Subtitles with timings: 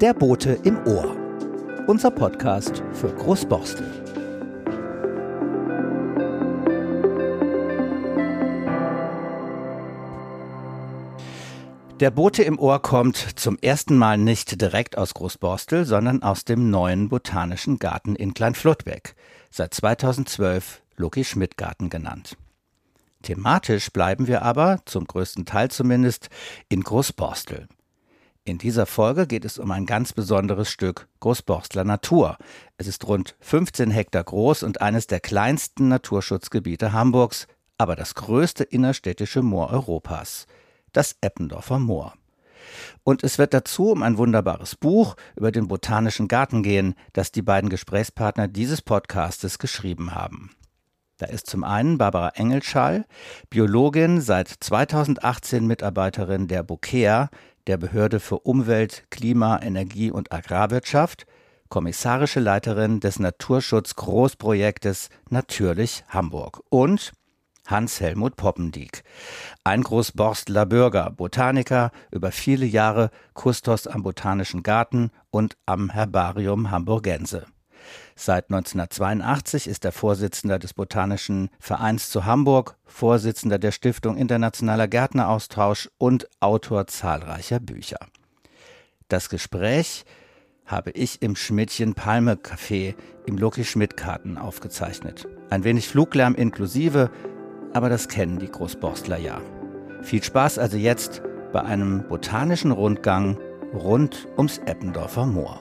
[0.00, 1.14] Der Bote im Ohr.
[1.86, 3.84] Unser Podcast für Großborstel.
[12.00, 16.70] Der Bote im Ohr kommt zum ersten Mal nicht direkt aus Großborstel, sondern aus dem
[16.70, 19.14] neuen Botanischen Garten in Kleinflutbeck,
[19.50, 22.38] seit 2012 Loki Schmidt Garten genannt.
[23.20, 26.30] Thematisch bleiben wir aber, zum größten Teil zumindest,
[26.70, 27.68] in Großborstel.
[28.44, 32.38] In dieser Folge geht es um ein ganz besonderes Stück Großborstler Natur.
[32.78, 37.46] Es ist rund 15 Hektar groß und eines der kleinsten Naturschutzgebiete Hamburgs,
[37.78, 40.46] aber das größte innerstädtische Moor Europas
[40.92, 42.14] das Eppendorfer Moor.
[43.04, 47.42] Und es wird dazu um ein wunderbares Buch über den Botanischen Garten gehen, das die
[47.42, 50.50] beiden Gesprächspartner dieses Podcastes geschrieben haben.
[51.16, 53.06] Da ist zum einen Barbara Engelschall,
[53.50, 57.28] Biologin, seit 2018 Mitarbeiterin der BOKEA,
[57.70, 61.24] der Behörde für Umwelt, Klima, Energie und Agrarwirtschaft,
[61.68, 67.12] kommissarische Leiterin des Naturschutz-Großprojektes Natürlich Hamburg und
[67.68, 69.04] Hans-Helmut Poppendiek.
[69.62, 77.46] Ein Großborstler Bürger, Botaniker, über viele Jahre Kustos am Botanischen Garten und am Herbarium Hamburgense.
[78.16, 85.90] Seit 1982 ist er Vorsitzender des Botanischen Vereins zu Hamburg, Vorsitzender der Stiftung Internationaler Gärtneraustausch
[85.98, 87.98] und Autor zahlreicher Bücher.
[89.08, 90.04] Das Gespräch
[90.66, 92.94] habe ich im Schmidtchen Palme Café
[93.26, 95.26] im Loki Schmidt Garten aufgezeichnet.
[95.50, 97.10] Ein wenig Fluglärm inklusive,
[97.72, 99.40] aber das kennen die Großborstler ja.
[100.02, 103.36] Viel Spaß also jetzt bei einem botanischen Rundgang
[103.74, 105.60] rund ums Eppendorfer Moor.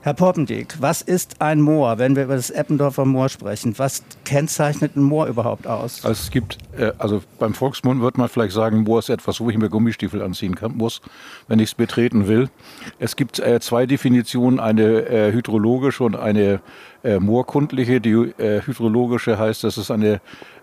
[0.00, 3.74] Herr Poppendick, was ist ein Moor, wenn wir über das Eppendorfer Moor sprechen?
[3.78, 6.04] Was kennzeichnet ein Moor überhaupt aus?
[6.04, 9.50] Also es gibt, äh, also beim Volksmund wird man vielleicht sagen, Moor ist etwas, wo
[9.50, 11.00] ich mir Gummistiefel anziehen kann, muss,
[11.48, 12.48] wenn ich es betreten will.
[13.00, 16.60] Es gibt äh, zwei Definitionen, eine äh, hydrologische und eine
[17.20, 18.00] moorkundliche.
[18.00, 20.20] Die hydrologische heißt, das ist eine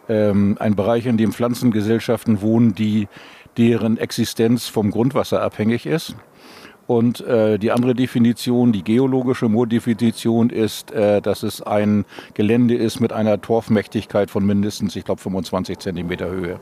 [0.10, 3.08] ähm, ein Bereich, in dem Pflanzengesellschaften wohnen, die
[3.58, 6.16] deren Existenz vom Grundwasser abhängig ist.
[6.88, 13.00] Und äh, die andere Definition, die geologische Moordefinition ist, äh, dass es ein Gelände ist
[13.00, 16.60] mit einer Torfmächtigkeit von mindestens, ich glaube, 25 Zentimeter Höhe.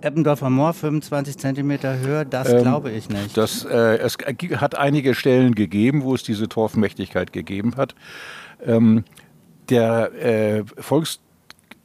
[0.00, 3.36] Eppendorfer Moor 25 Zentimeter Höhe, das ähm, glaube ich nicht.
[3.36, 4.18] Das, äh, es
[4.56, 7.94] hat einige Stellen gegeben, wo es diese Torfmächtigkeit gegeben hat.
[8.64, 9.04] Ähm,
[9.70, 11.20] der äh, Volks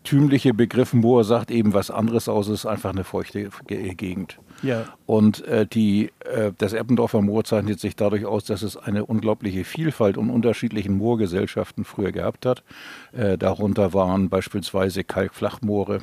[0.09, 4.39] tümliche Begriff Moor sagt eben was anderes aus, es ist einfach eine feuchte Gegend.
[4.63, 4.85] Ja.
[5.05, 9.63] Und äh, die, äh, das Eppendorfer Moor zeichnet sich dadurch aus, dass es eine unglaubliche
[9.63, 12.63] Vielfalt und unterschiedlichen Moorgesellschaften früher gehabt hat.
[13.11, 15.99] Äh, darunter waren beispielsweise Kalkflachmoore,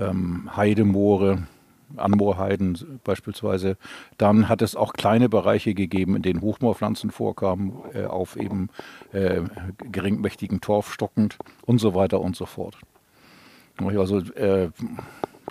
[0.00, 1.42] ähm, Heidemoore,
[1.98, 3.76] Anmoorheiden beispielsweise.
[4.16, 8.70] Dann hat es auch kleine Bereiche gegeben, in denen Hochmoorpflanzen vorkamen, äh, auf eben
[9.12, 9.42] äh,
[9.92, 12.78] geringmächtigen Torf stockend und so weiter und so fort.
[13.80, 14.70] Also, äh,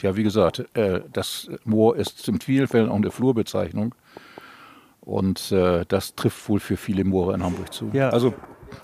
[0.01, 3.95] ja, wie gesagt, äh, das Moor ist in vielen Fällen auch eine Flurbezeichnung.
[5.01, 7.89] Und äh, das trifft wohl für viele Moore in Hamburg zu.
[7.93, 8.09] Ja.
[8.09, 8.33] Also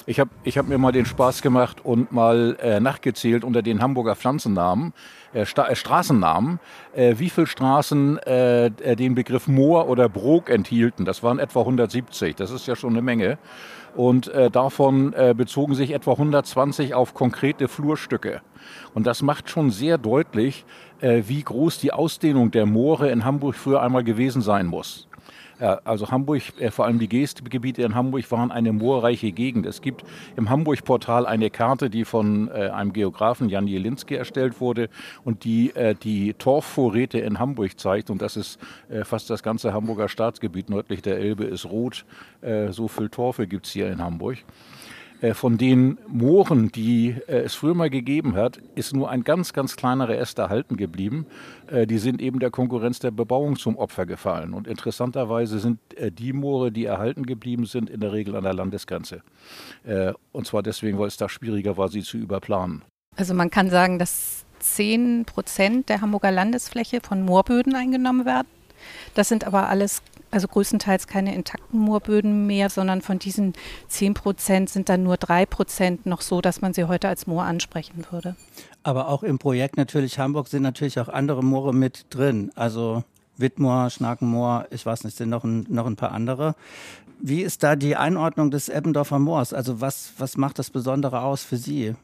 [0.06, 3.81] ich habe ich hab mir mal den Spaß gemacht und mal äh, nachgezählt unter den
[3.81, 4.94] Hamburger Pflanzennamen,
[5.34, 6.60] äh, Sta äh, Straßennamen,
[6.94, 11.06] äh, wie viele Straßen äh, äh, den Begriff Moor oder Brok enthielten.
[11.06, 13.38] Das waren etwa 170, das ist ja schon eine Menge.
[13.96, 18.42] Und davon bezogen sich etwa 120 auf konkrete Flurstücke.
[18.94, 20.66] Und das macht schon sehr deutlich,
[21.02, 25.08] äh, wie groß die Ausdehnung der Moore in Hamburg früher einmal gewesen sein muss.
[25.59, 29.66] Ja, also Hamburg, äh, vor allem die Geestgebiete in Hamburg waren eine moorreiche Gegend.
[29.66, 30.03] Es gibt
[30.36, 34.90] im Hamburg-Portal eine Karte, die von äh, einem Geografen, Jan Jelinski, erstellt wurde
[35.24, 38.09] und die äh, die Torfvorräte in Hamburg zeigt.
[38.09, 38.59] Und das ist
[39.03, 42.06] fast das ganze Hamburger Staatsgebiet nördlich der Elbe ist rot.
[42.69, 44.38] So viel Torfe gibt es hier in Hamburg.
[45.23, 49.53] Äh, von den Mooren, die äh, es früher mal gegeben hat, ist nur ein ganz,
[49.53, 51.25] ganz kleiner Rest erhalten geblieben.
[51.68, 54.53] Äh, die sind eben der Konkurrenz der Bebauung zum Opfer gefallen.
[54.53, 55.80] Und interessanterweise sind
[56.19, 59.21] die Moore, die erhalten geblieben sind, in der Regel an der Landesgrenze.
[60.31, 62.83] Und zwar deswegen, weil es da schwieriger war, sie zu überplanen.
[63.15, 68.48] Also man kann sagen, dass 10 Prozent der Hamburger Landesfläche von Moorböden eingenommen werden.
[69.13, 70.01] Das sind aber alles
[70.33, 73.53] also größtenteils keine intakten Moorböden mehr, sondern von diesen
[73.88, 77.44] 10 Prozent sind dann nur 3 Prozent noch so, dass man sie heute als Moor
[77.44, 78.35] ansprechen würde.
[78.81, 82.51] Aber auch im Projekt natürlich Hamburg sind natürlich auch andere Moore mit drin.
[82.56, 83.03] Also
[83.38, 86.56] Wittmoor, Schnakenmoor, ich weiß nicht, sind noch ein, noch ein paar andere.
[87.19, 89.53] Wie ist da die Einordnung des Eppendorfer Moors?
[89.53, 91.95] Also was, was macht das Besondere aus für Sie?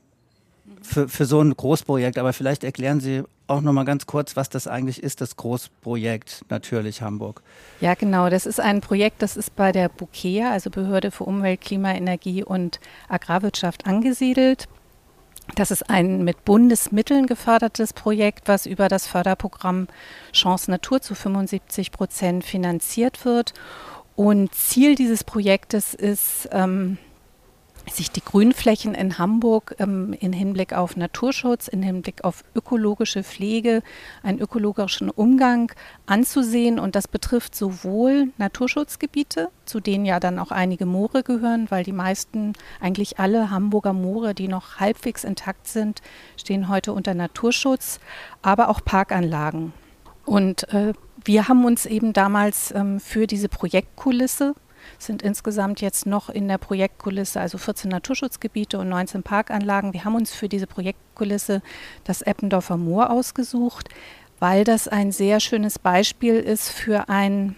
[0.82, 2.18] Für, für so ein Großprojekt.
[2.18, 6.46] Aber vielleicht erklären Sie auch noch mal ganz kurz, was das eigentlich ist, das Großprojekt
[6.50, 7.42] Natürlich Hamburg.
[7.82, 8.30] Ja, genau.
[8.30, 12.44] Das ist ein Projekt, das ist bei der BUKEA, also Behörde für Umwelt, Klima, Energie
[12.44, 14.68] und Agrarwirtschaft, angesiedelt.
[15.56, 19.88] Das ist ein mit Bundesmitteln gefördertes Projekt, was über das Förderprogramm
[20.32, 23.54] Chance Natur zu 75 Prozent finanziert wird.
[24.16, 26.98] Und Ziel dieses Projektes ist, ähm,
[27.88, 33.82] sich die Grünflächen in Hamburg ähm, in Hinblick auf Naturschutz, in Hinblick auf ökologische Pflege,
[34.24, 35.72] einen ökologischen Umgang
[36.06, 36.80] anzusehen.
[36.80, 41.92] Und das betrifft sowohl Naturschutzgebiete, zu denen ja dann auch einige Moore gehören, weil die
[41.92, 46.02] meisten, eigentlich alle Hamburger Moore, die noch halbwegs intakt sind,
[46.38, 48.00] stehen heute unter Naturschutz,
[48.42, 49.74] aber auch Parkanlagen.
[50.26, 50.94] Und äh,
[51.24, 54.54] wir haben uns eben damals ähm, für diese Projektkulisse
[54.98, 59.94] sind insgesamt jetzt noch in der Projektkulisse, also 14 Naturschutzgebiete und 19 Parkanlagen.
[59.94, 61.62] Wir haben uns für diese Projektkulisse
[62.04, 63.90] das Eppendorfer Moor ausgesucht,
[64.40, 67.56] weil das ein sehr schönes Beispiel ist für ein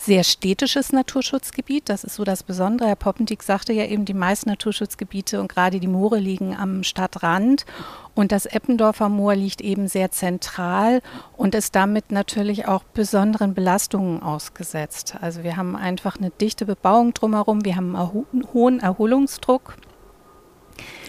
[0.00, 1.90] sehr städtisches Naturschutzgebiet.
[1.90, 2.88] Das ist so das Besondere.
[2.88, 7.66] Herr Poppendick sagte ja eben, die meisten Naturschutzgebiete und gerade die Moore liegen am Stadtrand.
[8.14, 11.02] Und das Eppendorfer Moor liegt eben sehr zentral
[11.36, 15.16] und ist damit natürlich auch besonderen Belastungen ausgesetzt.
[15.20, 19.76] Also wir haben einfach eine dichte Bebauung drumherum, wir haben einen hohen Erholungsdruck.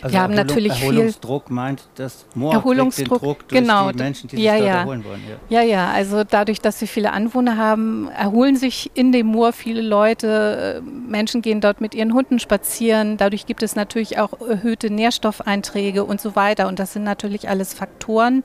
[0.02, 3.92] Also wir haben Erholung, natürlich Erholungsdruck viel meint das Moor Erholungsdruck, den Druck durch genau,
[3.92, 4.78] die Menschen, die ja, sich ja.
[4.80, 5.22] erholen wollen.
[5.50, 5.62] Ja.
[5.62, 9.82] ja, ja, also dadurch, dass wir viele Anwohner haben, erholen sich in dem Moor viele
[9.82, 10.82] Leute.
[10.86, 13.18] Menschen gehen dort mit ihren Hunden spazieren.
[13.18, 16.68] Dadurch gibt es natürlich auch erhöhte Nährstoffeinträge und so weiter.
[16.68, 18.44] Und das sind natürlich alles Faktoren.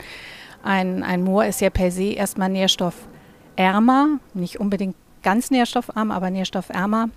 [0.62, 7.08] Ein, ein Moor ist ja per se erstmal nährstoffärmer, nicht unbedingt ganz nährstoffarm, aber nährstoffärmer.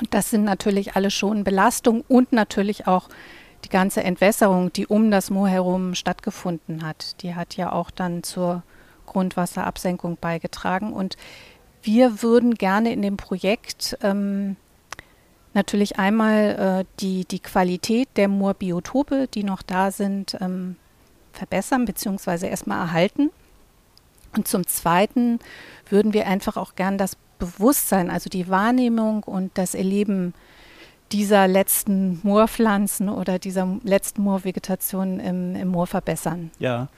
[0.00, 3.08] Und das sind natürlich alle schon Belastungen und natürlich auch
[3.64, 7.22] die ganze Entwässerung, die um das Moor herum stattgefunden hat.
[7.22, 8.62] Die hat ja auch dann zur
[9.06, 10.92] Grundwasserabsenkung beigetragen.
[10.92, 11.16] Und
[11.82, 14.56] wir würden gerne in dem Projekt ähm,
[15.54, 20.76] natürlich einmal äh, die, die Qualität der Moorbiotope, die noch da sind, ähm,
[21.32, 22.48] verbessern bzw.
[22.48, 23.30] erstmal erhalten.
[24.36, 25.40] Und zum Zweiten
[25.88, 30.34] würden wir einfach auch gern das Bewusstsein, also die Wahrnehmung und das Erleben
[31.12, 36.50] dieser letzten Moorpflanzen oder dieser letzten Moorvegetation im, im Moor verbessern.
[36.58, 36.88] Ja,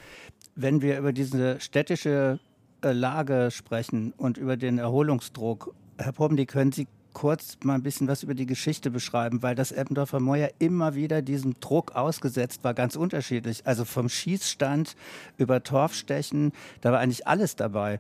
[0.55, 2.39] wenn wir über diese städtische
[2.83, 8.09] äh, Lage sprechen und über den Erholungsdruck, Herr Pobben, können Sie kurz mal ein bisschen
[8.09, 12.65] was über die Geschichte beschreiben, weil das Eppendorfer Moor ja immer wieder diesem Druck ausgesetzt
[12.65, 13.67] war, ganz unterschiedlich.
[13.67, 14.97] Also vom Schießstand
[15.37, 17.99] über Torfstechen, da war eigentlich alles dabei.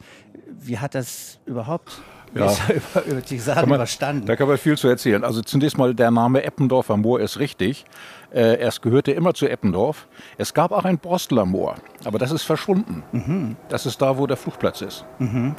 [0.50, 2.00] Wie hat das überhaupt
[2.34, 2.52] ja.
[2.74, 4.26] über, über die Sachen man, überstanden?
[4.26, 5.24] Da kann man viel zu erzählen.
[5.24, 7.84] Also zunächst mal, der Name Eppendorfer Moor ist richtig.
[8.32, 10.08] Äh, es gehörte immer zu Eppendorf.
[10.38, 11.74] Es gab auch ein Borstler Moor,
[12.04, 13.02] aber das ist verschwunden.
[13.12, 13.56] Mhm.
[13.68, 15.04] Das ist da, wo der Flugplatz ist.
[15.18, 15.54] Mhm.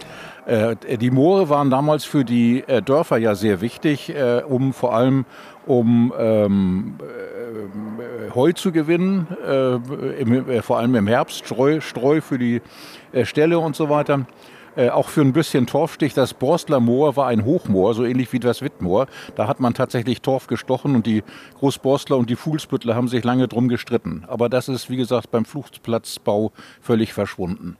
[0.45, 4.95] Äh, die Moore waren damals für die äh, Dörfer ja sehr wichtig, äh, um vor
[4.95, 5.25] allem
[5.65, 9.75] um ähm, äh, Heu zu gewinnen, äh,
[10.21, 12.61] im, vor allem im Herbst, Streu, Streu für die
[13.23, 14.25] Ställe und so weiter.
[14.75, 16.13] Äh, auch für ein bisschen Torfstich.
[16.13, 19.05] Das Borstler Moor war ein Hochmoor, so ähnlich wie das Wittmoor.
[19.35, 21.23] Da hat man tatsächlich Torf gestochen und die
[21.59, 24.25] Großborstler und die Fuhlsbüttler haben sich lange drum gestritten.
[24.27, 27.77] Aber das ist, wie gesagt, beim Flugplatzbau völlig verschwunden.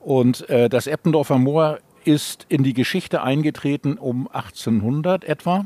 [0.00, 5.64] Und äh, das Eppendorfer Moor ist in die Geschichte eingetreten um 1800 etwa.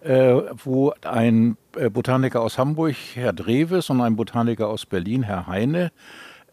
[0.00, 5.46] Äh, wo ein äh, Botaniker aus Hamburg, Herr Dreves, und ein Botaniker aus Berlin, Herr
[5.46, 5.92] Heine,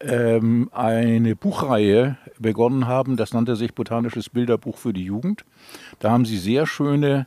[0.00, 3.16] ähm, eine Buchreihe begonnen haben.
[3.16, 5.44] Das nannte sich Botanisches Bilderbuch für die Jugend.
[5.98, 7.26] Da haben sie sehr schöne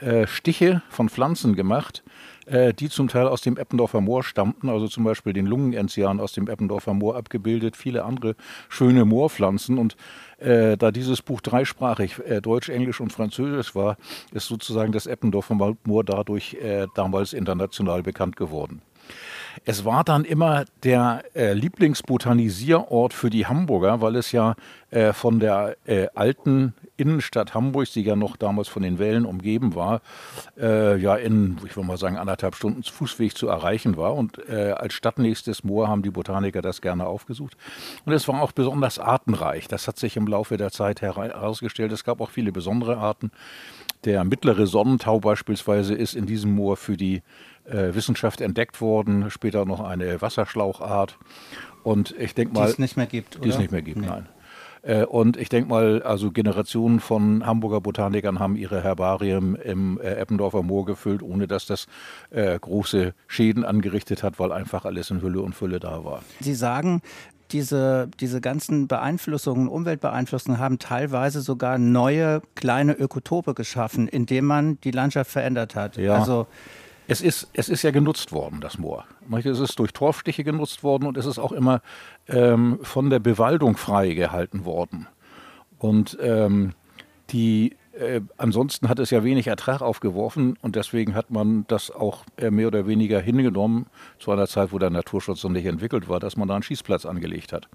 [0.00, 2.02] äh, Stiche von Pflanzen gemacht,
[2.46, 6.32] äh, die zum Teil aus dem Eppendorfer Moor stammten, also zum Beispiel den Lungenenzian aus
[6.32, 8.34] dem Eppendorfer Moor abgebildet, viele andere
[8.68, 9.78] schöne Moorpflanzen.
[9.78, 9.96] Und
[10.38, 13.96] äh, da dieses Buch dreisprachig, äh, Deutsch, Englisch und Französisch war,
[14.32, 18.82] ist sozusagen das Eppendorfer Moor dadurch äh, damals international bekannt geworden.
[19.64, 24.56] Es war dann immer der äh, Lieblingsbotanisierort für die Hamburger, weil es ja
[24.90, 29.74] äh, von der äh, alten Innenstadt Hamburgs, die ja noch damals von den Wellen umgeben
[29.74, 30.00] war,
[30.58, 34.14] äh, ja in, ich würde mal sagen, anderthalb Stunden Fußweg zu erreichen war.
[34.14, 37.56] Und äh, als stadtnächstes Moor haben die Botaniker das gerne aufgesucht.
[38.04, 39.68] Und es war auch besonders artenreich.
[39.68, 41.92] Das hat sich im Laufe der Zeit herausgestellt.
[41.92, 43.30] Es gab auch viele besondere Arten.
[44.04, 47.22] Der mittlere Sonnentau beispielsweise ist in diesem Moor für die
[47.64, 51.18] äh, Wissenschaft entdeckt worden, später noch eine Wasserschlauchart.
[51.82, 52.66] Und ich denke mal.
[52.66, 53.44] Die es nicht mehr gibt, oder?
[53.44, 54.06] Die es nicht mehr gibt, nee.
[54.06, 54.28] nein.
[54.84, 60.14] Äh, und ich denke mal, also Generationen von Hamburger Botanikern haben ihre Herbarien im äh,
[60.14, 61.86] Eppendorfer Moor gefüllt, ohne dass das
[62.30, 66.22] äh, große Schäden angerichtet hat, weil einfach alles in Hülle und Fülle da war.
[66.40, 67.00] Sie sagen,
[67.50, 74.90] diese, diese ganzen Beeinflussungen, Umweltbeeinflussungen haben teilweise sogar neue kleine Ökotope geschaffen, indem man die
[74.90, 75.96] Landschaft verändert hat.
[75.96, 76.16] Ja.
[76.16, 76.46] Also
[77.06, 79.04] es ist, es ist ja genutzt worden, das Moor.
[79.36, 81.82] Es ist durch Torfstiche genutzt worden und es ist auch immer
[82.28, 85.06] ähm, von der Bewaldung freigehalten worden.
[85.78, 86.72] Und ähm,
[87.30, 92.24] die, äh, ansonsten hat es ja wenig Ertrag aufgeworfen und deswegen hat man das auch
[92.36, 93.86] äh, mehr oder weniger hingenommen,
[94.18, 97.04] zu einer Zeit, wo der Naturschutz noch nicht entwickelt war, dass man da einen Schießplatz
[97.04, 97.68] angelegt hat.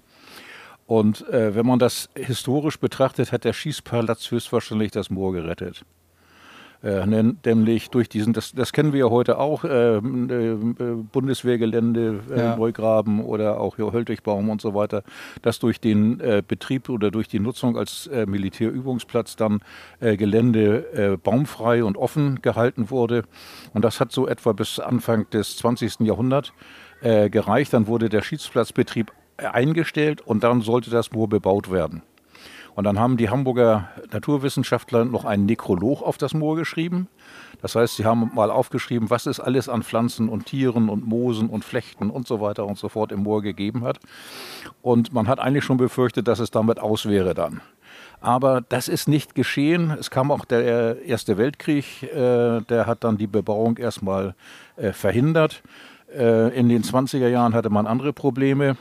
[0.86, 5.84] Und äh, wenn man das historisch betrachtet, hat der Schießplatz höchstwahrscheinlich das Moor gerettet.
[6.82, 7.04] Äh,
[7.44, 10.00] nämlich durch diesen, das, das kennen wir ja heute auch, äh, äh,
[11.12, 12.56] Bundeswehrgelände, äh, ja.
[12.56, 15.02] Neugraben oder auch hier Höltigbaum und so weiter,
[15.42, 19.60] dass durch den äh, Betrieb oder durch die Nutzung als äh, Militärübungsplatz dann
[20.00, 23.24] Gelände baumfrei und offen gehalten wurde.
[23.74, 26.00] Und das hat so etwa bis Anfang des 20.
[26.00, 26.52] Jahrhunderts
[27.02, 27.72] gereicht.
[27.72, 32.02] Dann wurde der Schießplatzbetrieb eingestellt und dann sollte das Moor bebaut werden.
[32.74, 37.08] Und dann haben die Hamburger Naturwissenschaftler noch einen Nekrolog auf das Moor geschrieben.
[37.62, 41.48] Das heißt, sie haben mal aufgeschrieben, was es alles an Pflanzen und Tieren und Moosen
[41.48, 43.98] und Flechten und so weiter und so fort im Moor gegeben hat.
[44.82, 47.60] Und man hat eigentlich schon befürchtet, dass es damit aus wäre dann.
[48.20, 49.96] Aber das ist nicht geschehen.
[49.98, 54.34] Es kam auch der Erste Weltkrieg, äh, der hat dann die Bebauung erstmal
[54.76, 55.62] äh, verhindert.
[56.14, 58.76] Äh, in den 20er Jahren hatte man andere Probleme.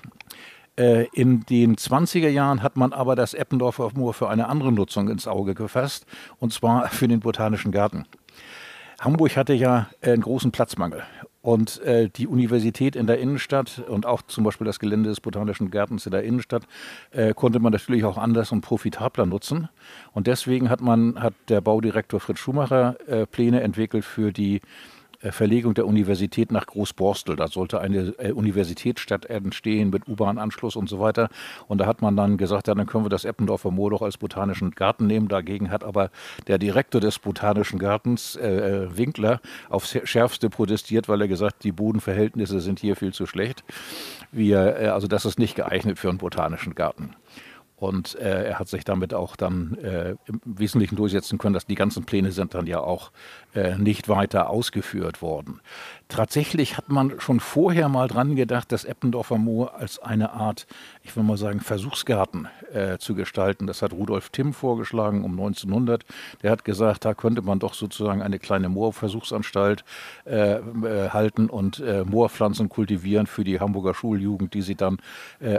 [0.79, 5.09] Äh, in den 20er Jahren hat man aber das Eppendorfer Moor für eine andere Nutzung
[5.09, 6.05] ins Auge gefasst,
[6.39, 8.05] und zwar für den Botanischen Garten.
[9.01, 11.03] Hamburg hatte ja einen großen Platzmangel.
[11.41, 15.71] Und äh, die Universität in der Innenstadt und auch zum Beispiel das Gelände des Botanischen
[15.71, 16.63] Gartens in der Innenstadt
[17.12, 19.69] äh, konnte man natürlich auch anders und profitabler nutzen.
[20.12, 24.59] Und deswegen hat man, hat der Baudirektor Fritz Schumacher äh, Pläne entwickelt für die äh,
[25.21, 27.35] Verlegung der Universität nach Großborstel.
[27.35, 31.29] Da sollte eine äh, Universitätsstadt entstehen mit U-Bahn-Anschluss und so weiter.
[31.67, 34.17] Und da hat man dann gesagt, ja, dann können wir das Eppendorfer Moor doch als
[34.17, 35.27] botanischen Garten nehmen.
[35.27, 36.09] Dagegen hat aber
[36.47, 38.47] der Direktor des Botanischen Gartens, äh,
[38.85, 43.63] äh Winkler, aufs Schärfste protestiert, weil er gesagt, die Bodenverhältnisse sind hier viel zu schlecht.
[44.31, 47.15] Wir, äh, also das ist nicht geeignet für einen botanischen Garten.
[47.79, 51.75] Und äh, er hat sich damit auch dann äh, im Wesentlichen durchsetzen können, dass die
[51.75, 53.12] ganzen Pläne sind dann ja auch
[53.55, 55.62] äh, nicht weiter ausgeführt worden.
[56.07, 60.67] Tatsächlich hat man schon vorher mal dran gedacht, das Eppendorfer Moor als eine Art,
[61.03, 63.65] ich will mal sagen, Versuchsgarten äh, zu gestalten.
[63.65, 66.03] Das hat Rudolf Timm vorgeschlagen um 1900.
[66.43, 69.86] Der hat gesagt, da könnte man doch sozusagen eine kleine Moorversuchsanstalt
[70.25, 74.98] äh, äh, halten und Moorpflanzen kultivieren für die Hamburger Schuljugend, die sie dann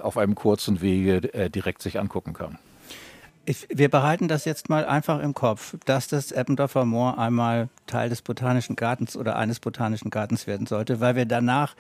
[0.02, 2.58] auf einem kurzen Wege direkt sich angucken kann.
[3.46, 8.08] Ich, wir behalten das jetzt mal einfach im Kopf, dass das Eppendorfer Moor einmal Teil
[8.08, 11.74] des Botanischen Gartens oder eines Botanischen Gartens werden sollte, weil wir danach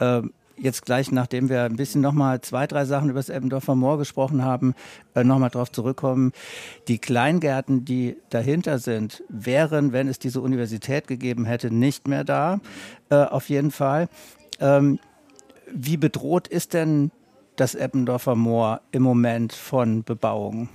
[0.00, 0.22] äh,
[0.56, 4.44] jetzt gleich, nachdem wir ein bisschen nochmal zwei, drei Sachen über das Eppendorfer Moor gesprochen
[4.44, 4.74] haben,
[5.14, 6.32] äh, nochmal darauf zurückkommen.
[6.88, 12.60] Die Kleingärten, die dahinter sind, wären, wenn es diese Universität gegeben hätte, nicht mehr da,
[13.08, 14.08] äh, auf jeden Fall.
[14.60, 14.98] Ähm,
[15.72, 17.10] wie bedroht ist denn
[17.60, 20.68] das Eppendorfer Moor im Moment von Bebauung?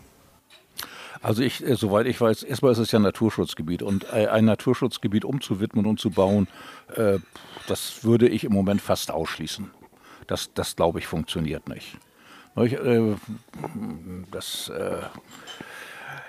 [1.22, 5.24] Also ich, äh, soweit ich weiß, erstmal ist es ja Naturschutzgebiet und äh, ein Naturschutzgebiet
[5.24, 6.48] umzuwidmen und zu bauen,
[6.96, 7.20] äh,
[7.68, 9.72] das würde ich im Moment fast ausschließen.
[10.28, 11.98] Das, das glaube ich, funktioniert nicht.
[14.32, 14.72] Das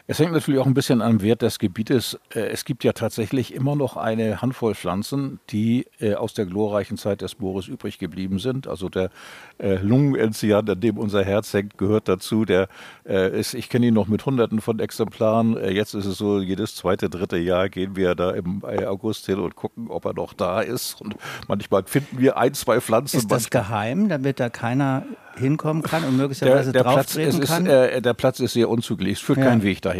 [0.06, 2.18] es hängt natürlich auch ein bisschen am Wert des Gebietes.
[2.34, 6.98] Äh, es gibt ja tatsächlich immer noch eine Handvoll Pflanzen, die äh, aus der glorreichen
[6.98, 8.68] Zeit des Moores übrig geblieben sind.
[8.68, 9.08] Also der
[9.56, 12.44] äh, Lungenenzian, an dem unser Herz hängt, gehört dazu.
[12.44, 12.68] Der
[13.04, 15.56] ist, ich kenne ihn noch mit Hunderten von Exemplaren.
[15.70, 19.54] Jetzt ist es so, jedes zweite, dritte Jahr gehen wir da im August hin und
[19.56, 21.00] gucken, ob er noch da ist.
[21.00, 23.18] Und manchmal finden wir ein, zwei Pflanzen.
[23.18, 25.04] Ist das geheim, damit da keiner
[25.36, 27.66] hinkommen kann und möglicherweise der, der Platz, kann?
[27.66, 29.46] Ist, äh, der Platz ist sehr unzugänglich, es führt ja.
[29.46, 29.93] keinen Weg dahin.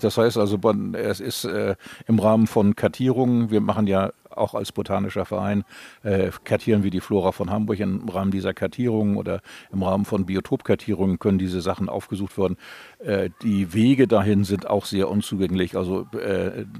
[0.00, 0.58] Das heißt also,
[0.94, 1.76] es ist äh,
[2.08, 5.64] im Rahmen von Kartierungen, wir machen ja auch als botanischer Verein,
[6.02, 7.78] äh, kartieren wir die Flora von Hamburg.
[7.78, 9.40] Im Rahmen dieser Kartierungen oder
[9.72, 12.56] im Rahmen von Biotopkartierungen können diese Sachen aufgesucht werden.
[12.98, 15.76] Äh, die Wege dahin sind auch sehr unzugänglich.
[15.76, 16.06] Also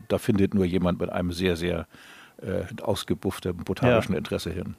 [0.09, 1.87] da findet nur jemand mit einem sehr, sehr
[2.43, 4.19] äh, ausgebufften botanischen ja.
[4.19, 4.77] Interesse hin.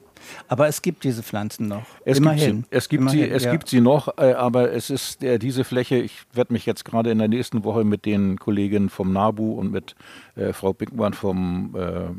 [0.47, 1.85] Aber es gibt diese Pflanzen noch.
[2.05, 2.57] Es Immerhin.
[2.57, 3.51] Gibt sie, es gibt Immerhin, sie, es ja.
[3.51, 5.97] gibt sie noch, äh, aber es ist äh, diese Fläche.
[5.97, 9.71] Ich werde mich jetzt gerade in der nächsten Woche mit den Kollegen vom NABU und
[9.71, 9.95] mit
[10.35, 12.09] äh, Frau Bickmann vom äh,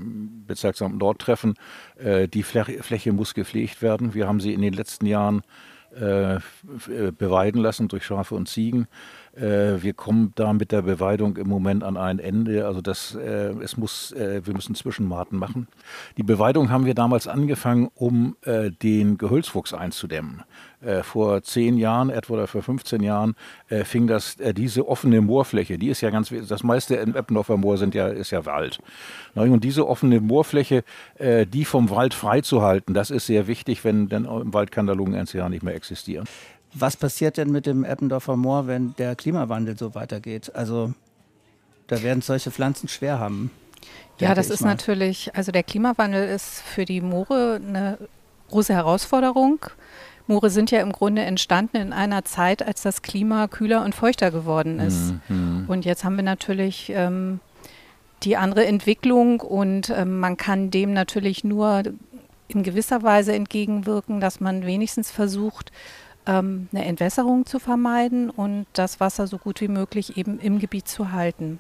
[0.46, 1.54] Bezirksamt Nord treffen.
[1.96, 4.14] Äh, die Fläche, Fläche, muss gepflegt werden.
[4.14, 5.42] Wir haben sie in den letzten Jahren
[5.94, 6.38] äh,
[7.12, 8.86] beweiden lassen durch Schafe und Ziegen.
[9.38, 12.66] Äh, wir kommen da mit der Beweidung im Moment an ein Ende.
[12.66, 15.68] Also das, äh, es muss, äh, wir müssen Zwischenmaten machen.
[16.16, 20.42] Die Beweidung haben wir damals angefangen, um äh, den Gehölzwuchs einzudämmen.
[20.80, 23.34] Äh, vor zehn Jahren, etwa oder vor 15 Jahren,
[23.84, 27.94] fing das, diese offene Moorfläche, die ist ja ganz, das meiste im Eppendorfer Moor sind
[27.94, 28.78] ja, ist ja Wald.
[29.34, 30.84] Und diese offene Moorfläche,
[31.20, 35.62] die vom Wald freizuhalten, das ist sehr wichtig, wenn denn im Wald kann der nicht
[35.62, 36.26] mehr existieren.
[36.80, 40.54] Was passiert denn mit dem Eppendorfer Moor, wenn der Klimawandel so weitergeht?
[40.54, 40.92] Also
[41.86, 43.50] da werden solche Pflanzen schwer haben.
[44.18, 44.68] Ja, das ist mal.
[44.68, 47.98] natürlich, also der Klimawandel ist für die Moore eine
[48.50, 49.66] große Herausforderung.
[50.26, 54.30] Moore sind ja im Grunde entstanden in einer Zeit, als das Klima kühler und feuchter
[54.30, 55.14] geworden ist.
[55.28, 55.64] Mhm.
[55.68, 57.40] Und jetzt haben wir natürlich ähm,
[58.24, 61.82] die andere Entwicklung und ähm, man kann dem natürlich nur
[62.48, 65.70] in gewisser Weise entgegenwirken, dass man wenigstens versucht,
[66.28, 70.86] ähm, eine Entwässerung zu vermeiden und das Wasser so gut wie möglich eben im Gebiet
[70.86, 71.58] zu halten.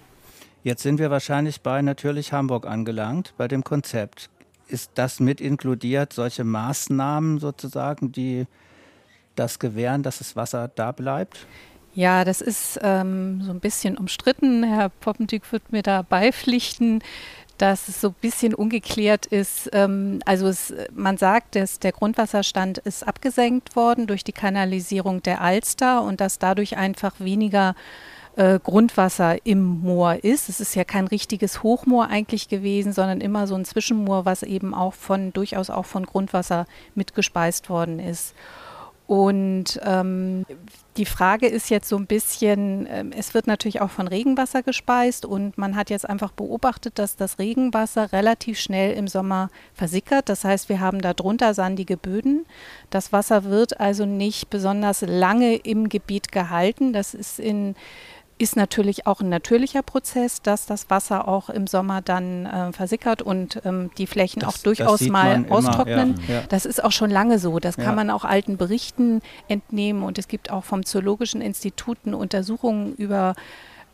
[0.62, 4.28] Jetzt sind wir wahrscheinlich bei Natürlich Hamburg angelangt, bei dem Konzept.
[4.68, 8.46] Ist das mit inkludiert, solche Maßnahmen sozusagen, die
[9.34, 11.46] das gewähren, dass das Wasser da bleibt?
[11.94, 14.62] Ja, das ist ähm, so ein bisschen umstritten.
[14.62, 17.02] Herr Poppendick wird mir da beipflichten
[17.58, 19.68] dass es so ein bisschen ungeklärt ist.
[19.72, 25.40] Ähm, also es, man sagt, dass der Grundwasserstand ist abgesenkt worden durch die Kanalisierung der
[25.40, 27.74] Alster und dass dadurch einfach weniger
[28.36, 30.48] äh, Grundwasser im Moor ist.
[30.48, 34.74] Es ist ja kein richtiges Hochmoor eigentlich gewesen, sondern immer so ein Zwischenmoor, was eben
[34.74, 38.34] auch von durchaus auch von Grundwasser mitgespeist worden ist.
[39.08, 40.44] Und ähm,
[40.98, 45.24] die Frage ist jetzt so ein bisschen, äh, es wird natürlich auch von Regenwasser gespeist
[45.24, 50.28] und man hat jetzt einfach beobachtet, dass das Regenwasser relativ schnell im Sommer versickert.
[50.28, 52.44] Das heißt, wir haben da drunter sandige Böden.
[52.90, 56.92] Das Wasser wird also nicht besonders lange im Gebiet gehalten.
[56.92, 57.76] Das ist in
[58.38, 63.20] ist natürlich auch ein natürlicher Prozess, dass das Wasser auch im Sommer dann äh, versickert
[63.20, 66.14] und ähm, die Flächen das, auch durchaus mal austrocknen.
[66.14, 66.42] Immer, ja, ja.
[66.48, 67.58] Das ist auch schon lange so.
[67.58, 67.84] Das ja.
[67.84, 73.34] kann man auch alten Berichten entnehmen und es gibt auch vom Zoologischen Institut Untersuchungen über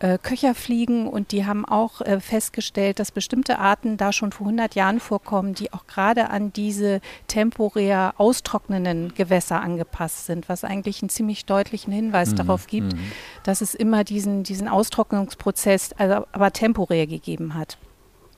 [0.04, 4.74] äh, Köcherfliegen und die haben auch äh, festgestellt, dass bestimmte Arten da schon vor 100
[4.74, 11.08] Jahren vorkommen, die auch gerade an diese temporär austrocknenden Gewässer angepasst sind, was eigentlich einen
[11.08, 12.36] ziemlich deutlichen Hinweis mhm.
[12.36, 13.12] darauf gibt, mhm.
[13.44, 17.78] dass es immer diesen, diesen Austrocknungsprozess also, aber temporär gegeben hat.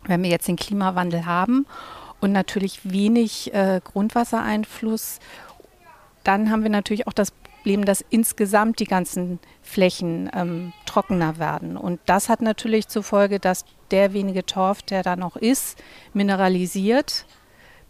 [0.05, 1.67] Wenn wir jetzt den Klimawandel haben
[2.21, 5.19] und natürlich wenig äh, Grundwassereinfluss
[6.27, 7.33] dann haben wir natürlich auch das
[7.67, 11.77] Problem, dass insgesamt die ganzen Flächen ähm, trockener werden.
[11.77, 15.77] Und das hat natürlich zur Folge, dass der wenige Torf, der da noch ist,
[16.15, 17.27] mineralisiert,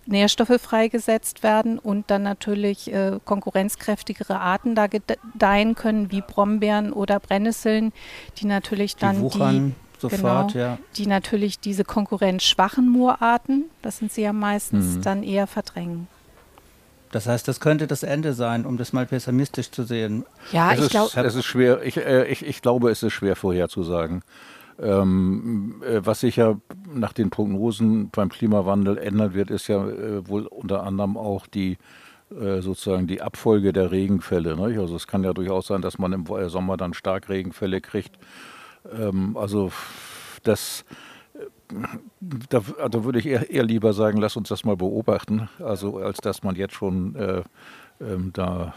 [0.07, 7.21] Nährstoffe freigesetzt werden und dann natürlich äh, konkurrenzkräftigere Arten da gedeihen können, wie Brombeeren oder
[7.21, 7.93] Brennnesseln,
[8.39, 10.79] die natürlich dann die, wuchern die sofort, genau, ja.
[10.97, 15.03] die natürlich diese konkurrenzschwachen Moorarten, das sind sie ja meistens, mhm.
[15.03, 16.09] dann eher verdrängen.
[17.17, 20.27] Das heißt, das könnte das Ende sein, um das mal pessimistisch zu sehen.
[20.53, 21.11] Ja, es ich glaube.
[21.15, 24.21] Es ist schwer, ich, äh, ich, ich glaube, es ist schwer vorherzusagen.
[24.79, 26.61] Ähm, äh, was sich ja
[26.93, 31.79] nach den Prognosen beim Klimawandel ändern wird, ist ja äh, wohl unter anderem auch die
[32.39, 34.55] äh, sozusagen die Abfolge der Regenfälle.
[34.55, 34.79] Ne?
[34.79, 38.19] Also es kann ja durchaus sein, dass man im Sommer dann stark Regenfälle kriegt.
[38.95, 39.73] Ähm, also
[40.43, 40.85] das
[42.21, 46.19] da, da, würde ich eher, eher, lieber sagen, lass uns das mal beobachten, also als
[46.19, 47.43] dass man jetzt schon äh,
[48.01, 48.75] ähm, da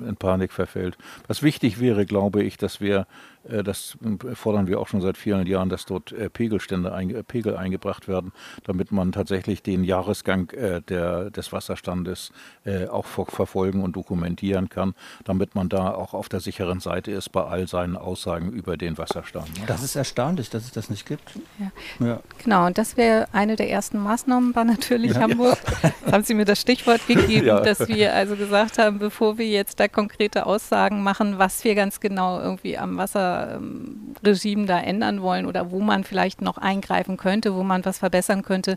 [0.00, 0.96] in Panik verfällt.
[1.26, 3.06] Was wichtig wäre, glaube ich, dass wir
[3.44, 3.96] das
[4.34, 8.32] fordern wir auch schon seit vielen Jahren, dass dort äh, Pegelstände, äh, Pegel eingebracht werden,
[8.64, 10.52] damit man tatsächlich den Jahresgang
[10.88, 12.32] der, des Wasserstandes
[12.90, 17.42] auch verfolgen und dokumentieren kann, damit man da auch auf der sicheren Seite ist bei
[17.42, 19.48] all seinen Aussagen über den Wasserstand.
[19.58, 19.64] Ne?
[19.66, 21.38] Das ist erstaunlich, dass es das nicht gibt.
[21.58, 22.06] Ja.
[22.06, 22.20] Ja.
[22.42, 25.22] Genau, und das wäre eine der ersten Maßnahmen war natürlich ja.
[25.22, 25.58] Hamburg.
[25.82, 29.80] Jetzt haben Sie mir das Stichwort gegeben, dass wir also gesagt haben, bevor wir jetzt
[29.80, 33.31] da konkrete Aussagen machen, was wir ganz genau irgendwie am Wasser
[34.24, 38.42] Regime da ändern wollen oder wo man vielleicht noch eingreifen könnte, wo man was verbessern
[38.42, 38.76] könnte,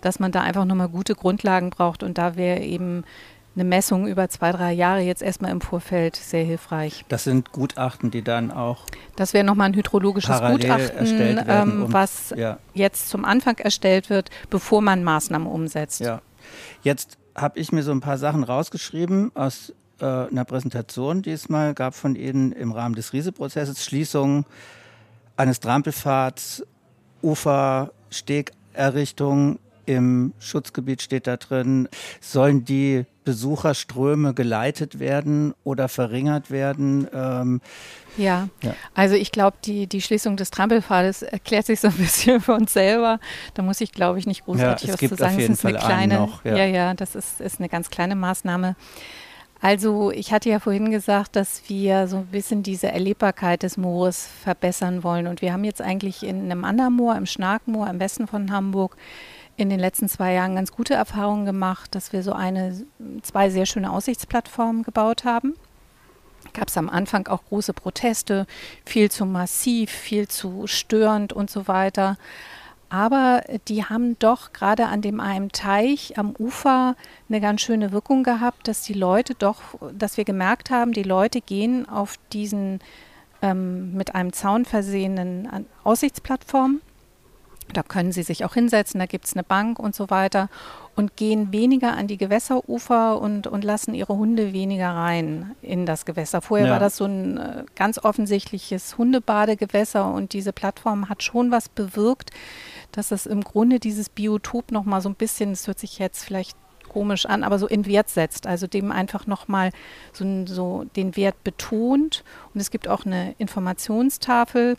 [0.00, 2.02] dass man da einfach nochmal gute Grundlagen braucht.
[2.02, 3.04] Und da wäre eben
[3.54, 7.04] eine Messung über zwei, drei Jahre jetzt erstmal im Vorfeld sehr hilfreich.
[7.08, 8.86] Das sind Gutachten, die dann auch.
[9.16, 12.58] Das wäre nochmal ein hydrologisches Gutachten, ähm, was ja.
[12.72, 16.00] jetzt zum Anfang erstellt wird, bevor man Maßnahmen umsetzt.
[16.00, 16.22] Ja.
[16.82, 21.94] Jetzt habe ich mir so ein paar Sachen rausgeschrieben aus äh, einer Präsentation diesmal gab
[21.94, 24.44] von Ihnen im Rahmen des Rieseprozesses Schließung
[25.36, 26.64] eines Trampelfahrts,
[27.22, 31.88] Ufer, Stegerrichtung im Schutzgebiet steht da drin.
[32.20, 37.08] Sollen die Besucherströme geleitet werden oder verringert werden?
[37.12, 37.60] Ähm,
[38.16, 38.48] ja.
[38.62, 38.74] ja.
[38.94, 42.72] also ich glaube, die, die Schließung des Trampelpfades erklärt sich so ein bisschen für uns
[42.72, 43.20] selber.
[43.54, 45.34] Da muss ich, glaube ich, nicht großartig ja, was zu sagen.
[45.34, 46.56] Auf jeden ist eine kleine, noch, ja.
[46.56, 48.76] ja, ja, das ist, ist eine ganz kleine Maßnahme.
[49.62, 54.28] Also ich hatte ja vorhin gesagt, dass wir so ein bisschen diese Erlebbarkeit des Moores
[54.42, 55.28] verbessern wollen.
[55.28, 58.96] Und wir haben jetzt eigentlich in einem anderen Moor, im Schnarkmoor im Westen von Hamburg,
[59.56, 62.84] in den letzten zwei Jahren ganz gute Erfahrungen gemacht, dass wir so eine,
[63.22, 65.54] zwei sehr schöne Aussichtsplattformen gebaut haben.
[66.54, 68.48] Gab es am Anfang auch große Proteste,
[68.84, 72.18] viel zu massiv, viel zu störend und so weiter.
[72.92, 76.94] Aber die haben doch gerade an dem einen Teich am Ufer
[77.26, 79.62] eine ganz schöne Wirkung gehabt, dass die Leute doch,
[79.94, 82.80] dass wir gemerkt haben, die Leute gehen auf diesen
[83.40, 86.82] ähm, mit einem Zaun versehenen Aussichtsplattformen.
[87.72, 90.48] Da können sie sich auch hinsetzen, da gibt es eine Bank und so weiter
[90.94, 96.04] und gehen weniger an die Gewässerufer und, und lassen ihre Hunde weniger rein in das
[96.04, 96.42] Gewässer.
[96.42, 96.72] Vorher ja.
[96.72, 102.30] war das so ein äh, ganz offensichtliches Hundebadegewässer und diese Plattform hat schon was bewirkt,
[102.92, 106.56] dass es im Grunde dieses Biotop nochmal so ein bisschen, das hört sich jetzt vielleicht
[106.92, 109.70] komisch an, aber so in Wert setzt, also dem einfach nochmal
[110.12, 112.22] so, so den Wert betont.
[112.52, 114.76] Und es gibt auch eine Informationstafel,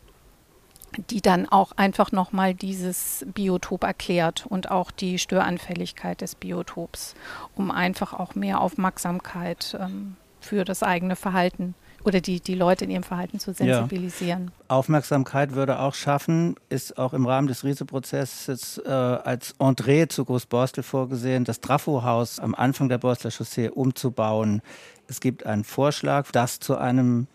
[1.10, 7.14] die dann auch einfach nochmal dieses Biotop erklärt und auch die Störanfälligkeit des Biotops,
[7.54, 12.90] um einfach auch mehr Aufmerksamkeit ähm, für das eigene Verhalten oder die, die Leute in
[12.90, 14.46] ihrem Verhalten zu sensibilisieren.
[14.46, 14.76] Ja.
[14.76, 20.82] Aufmerksamkeit würde auch schaffen, ist auch im Rahmen des Rieseprozesses äh, als Entree zu Großborstel
[20.82, 24.60] vorgesehen, das Trafohaus am Anfang der Borstler Chaussee umzubauen.
[25.08, 27.26] Es gibt einen Vorschlag, das zu einem,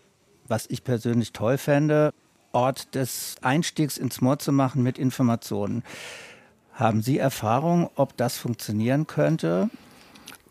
[0.46, 2.12] was ich persönlich toll fände,
[2.52, 5.82] Ort des Einstiegs ins Moor zu machen mit Informationen.
[6.72, 9.70] Haben Sie Erfahrung, ob das funktionieren könnte?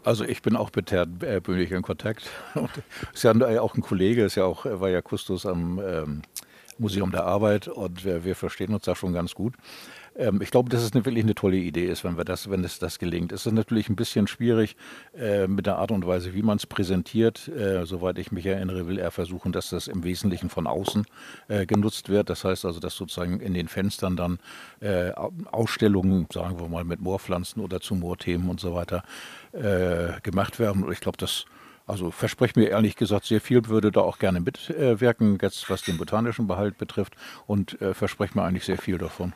[0.04, 2.30] Also ich bin auch mit Herrn äh, Bönig in Kontakt.
[3.14, 6.22] ist ja auch ein Kollege, ist ja auch, war ja Kustos am ähm,
[6.78, 9.56] Museum der Arbeit und wir, wir verstehen uns da schon ganz gut.
[10.20, 12.64] Ähm, ich glaube, dass es eine, wirklich eine tolle Idee ist, wenn wir das, wenn
[12.64, 13.32] es das gelingt.
[13.32, 14.76] Es ist natürlich ein bisschen schwierig
[15.18, 17.48] äh, mit der Art und Weise, wie man es präsentiert.
[17.48, 21.06] Äh, soweit ich mich erinnere, will er versuchen, dass das im Wesentlichen von außen
[21.48, 22.30] äh, genutzt wird.
[22.30, 24.40] Das heißt also, dass sozusagen in den Fenstern dann
[24.82, 25.12] äh,
[25.52, 29.04] Ausstellungen, sagen wir mal, mit Moorpflanzen oder zu Moorthemen und so weiter
[29.54, 30.84] äh, gemacht werden.
[30.84, 31.46] Und ich glaube, das
[31.88, 35.98] also verspreche mir ehrlich gesagt sehr viel, würde da auch gerne mitwirken, jetzt was den
[35.98, 37.16] botanischen Behalt betrifft
[37.48, 39.34] und äh, verspreche mir eigentlich sehr viel davon.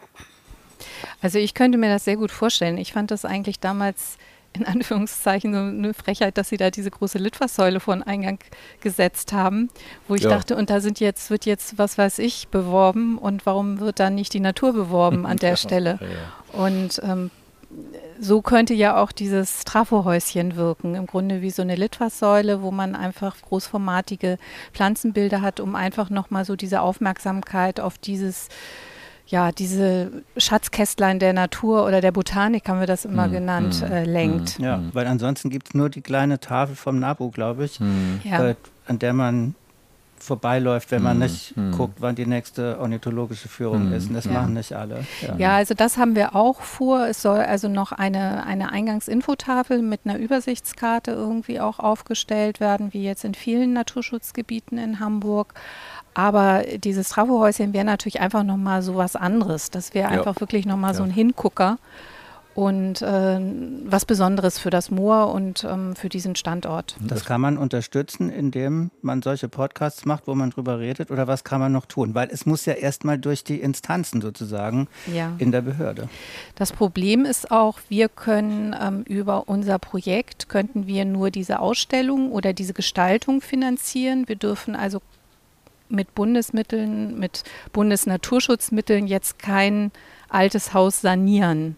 [1.22, 2.78] Also ich könnte mir das sehr gut vorstellen.
[2.78, 4.18] Ich fand das eigentlich damals
[4.54, 8.40] in Anführungszeichen so eine Frechheit, dass sie da diese große Litfaßsäule vor den Eingang
[8.82, 9.70] gesetzt haben,
[10.08, 10.30] wo ich ja.
[10.30, 14.16] dachte, und da sind jetzt, wird jetzt, was weiß ich, beworben und warum wird dann
[14.16, 16.00] nicht die Natur beworben an der ja, Stelle?
[16.02, 17.32] Ja, und ähm,
[18.20, 22.96] so könnte ja auch dieses Trafohäuschen wirken, im Grunde wie so eine Litfaßsäule, wo man
[22.96, 24.38] einfach großformatige
[24.74, 28.50] Pflanzenbilder hat, um einfach nochmal so diese Aufmerksamkeit auf dieses
[29.28, 33.32] ja, diese Schatzkästlein der Natur oder der Botanik, haben wir das immer mhm.
[33.32, 33.92] genannt, mhm.
[33.92, 34.60] äh, lenkt.
[34.60, 34.90] Ja, mhm.
[34.94, 38.22] weil ansonsten gibt es nur die kleine Tafel vom NABU, glaube ich, mhm.
[38.24, 38.50] ja.
[38.50, 38.56] äh,
[38.86, 39.56] an der man
[40.24, 44.08] vorbeiläuft, wenn man nicht guckt, wann die nächste ornithologische Führung ist.
[44.08, 44.32] Und das ja.
[44.32, 45.06] machen nicht alle.
[45.22, 45.36] Ja.
[45.36, 45.56] ja.
[45.58, 47.08] also das haben wir auch vor.
[47.08, 53.04] Es soll also noch eine, eine Eingangsinfotafel mit einer Übersichtskarte irgendwie auch aufgestellt werden, wie
[53.04, 55.54] jetzt in vielen Naturschutzgebieten in Hamburg.
[56.14, 59.72] Aber dieses Trafohäuschen wäre natürlich einfach nochmal so was anderes.
[59.72, 60.18] Das wäre ja.
[60.18, 60.98] einfach wirklich nochmal ja.
[60.98, 61.78] so ein Hingucker
[62.56, 63.40] und äh,
[63.86, 66.96] was Besonderes für das Moor und ähm, für diesen Standort.
[67.02, 71.44] Das kann man unterstützen, indem man solche Podcasts macht, wo man drüber redet oder was
[71.44, 72.14] kann man noch tun?
[72.14, 75.34] Weil es muss ja erstmal durch die Instanzen sozusagen ja.
[75.40, 76.10] in der Behörde.
[76.56, 82.32] Das Problem ist auch, wir können ähm, über unser Projekt, könnten wir nur diese Ausstellung
[82.32, 84.28] oder diese Gestaltung finanzieren.
[84.28, 85.02] Wir dürfen also
[85.90, 89.92] mit Bundesmitteln, mit Bundesnaturschutzmitteln jetzt kein
[90.30, 91.78] altes Haus sanieren,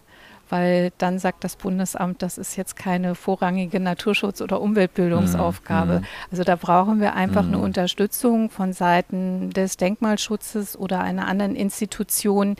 [0.50, 6.00] weil dann sagt das Bundesamt, das ist jetzt keine vorrangige Naturschutz- oder Umweltbildungsaufgabe.
[6.00, 6.06] Mhm.
[6.32, 7.56] Also da brauchen wir einfach mhm.
[7.56, 12.56] eine Unterstützung von Seiten des Denkmalschutzes oder einer anderen Institution,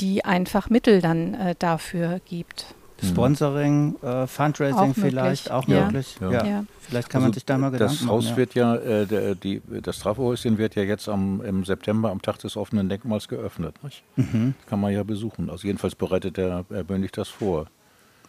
[0.00, 2.74] die einfach Mittel dann äh, dafür gibt.
[3.02, 3.06] Mhm.
[3.06, 5.84] Sponsoring, äh, Fundraising auch vielleicht auch ja.
[5.84, 6.16] möglich.
[6.20, 6.30] Ja.
[6.44, 6.64] ja.
[6.80, 9.34] Vielleicht kann also man sich da mal Gedanken Das Haus machen, wird ja, äh, der,
[9.34, 13.74] die, das Trafohäuschen wird ja jetzt am, im September am Tag des offenen Denkmals geöffnet.
[14.16, 14.54] Mhm.
[14.66, 15.50] Kann man ja besuchen.
[15.50, 17.66] Also jedenfalls bereitet der Herr Bönig das vor.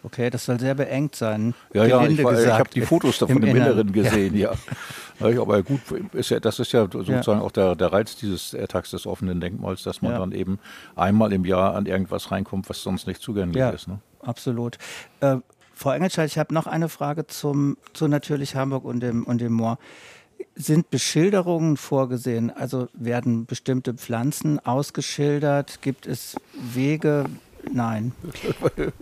[0.02, 1.54] Okay, das soll sehr beengt sein.
[1.74, 4.52] Ja, ja, ich, ich habe die Fotos davon im, im Inneren gesehen, ja.
[5.18, 5.40] ja.
[5.40, 5.80] Aber gut,
[6.12, 7.44] ist ja, das ist ja sozusagen ja.
[7.44, 10.18] auch der, der Reiz dieses Tags des offenen Denkmals, dass man ja.
[10.20, 10.60] dann eben
[10.94, 13.88] einmal im Jahr an irgendwas reinkommt, was sonst nicht zugänglich ist.
[13.88, 13.98] Ne?
[14.26, 14.78] Absolut.
[15.20, 15.36] Äh,
[15.74, 19.52] Frau Engelscheid, ich habe noch eine Frage zum, zu natürlich Hamburg und dem, und dem
[19.52, 19.78] Moor.
[20.54, 22.50] Sind Beschilderungen vorgesehen?
[22.50, 25.82] Also werden bestimmte Pflanzen ausgeschildert?
[25.82, 27.26] Gibt es Wege?
[27.72, 28.12] Nein.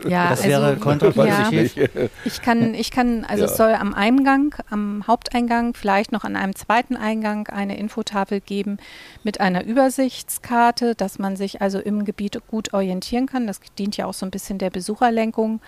[0.06, 1.76] Ja, das also, wäre kontraproduktiv.
[1.76, 1.86] Ja,
[2.24, 3.50] ich kann, ich kann, also Ja.
[3.50, 8.78] es soll am Eingang, am Haupteingang, vielleicht noch an einem zweiten Eingang eine Infotafel geben
[9.22, 13.46] mit einer Übersichtskarte, dass man sich also im Gebiet gut orientieren kann.
[13.46, 15.60] Das dient ja auch so ein bisschen der Besucherlenkung.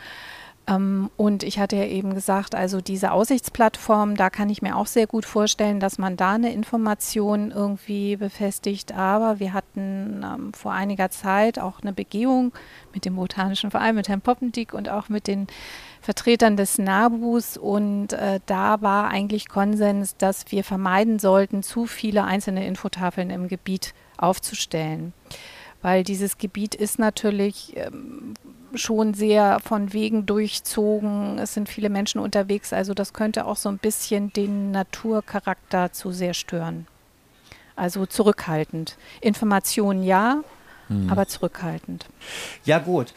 [0.69, 4.87] Ähm, und ich hatte ja eben gesagt, also diese Aussichtsplattform, da kann ich mir auch
[4.87, 8.93] sehr gut vorstellen, dass man da eine Information irgendwie befestigt.
[8.93, 12.53] Aber wir hatten ähm, vor einiger Zeit auch eine Begehung
[12.93, 15.47] mit dem Botanischen Verein, mit Herrn Poppendick und auch mit den
[16.01, 17.57] Vertretern des NABUs.
[17.57, 23.47] Und äh, da war eigentlich Konsens, dass wir vermeiden sollten, zu viele einzelne Infotafeln im
[23.47, 25.13] Gebiet aufzustellen.
[25.83, 28.35] Weil dieses Gebiet ist natürlich ähm,
[28.79, 31.39] schon sehr von Wegen durchzogen.
[31.39, 36.13] Es sind viele Menschen unterwegs, also das könnte auch so ein bisschen den Naturcharakter zu
[36.13, 36.87] sehr stören.
[37.75, 38.97] Also zurückhaltend.
[39.21, 40.43] Informationen ja,
[41.09, 42.07] aber zurückhaltend.
[42.65, 43.13] Ja, gut.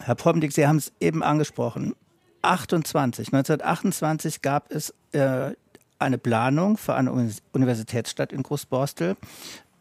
[0.00, 1.94] Herr Pomdick, Sie haben es eben angesprochen.
[2.42, 5.52] 28, 1928 gab es äh,
[5.98, 9.16] eine Planung für eine Uni- Universitätsstadt in Großborstel.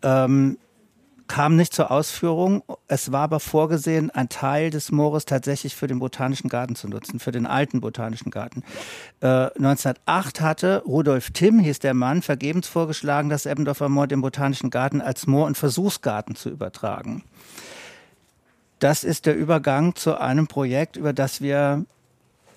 [0.02, 0.58] Ähm,
[1.34, 2.62] kam nicht zur Ausführung.
[2.88, 7.20] Es war aber vorgesehen, einen Teil des Moores tatsächlich für den Botanischen Garten zu nutzen,
[7.20, 8.62] für den alten Botanischen Garten.
[9.20, 14.70] Äh, 1908 hatte Rudolf Timm, hieß der Mann, vergebens vorgeschlagen, das Eppendorfer Moor dem Botanischen
[14.70, 17.24] Garten als Moor- und Versuchsgarten zu übertragen.
[18.78, 21.84] Das ist der Übergang zu einem Projekt, über das wir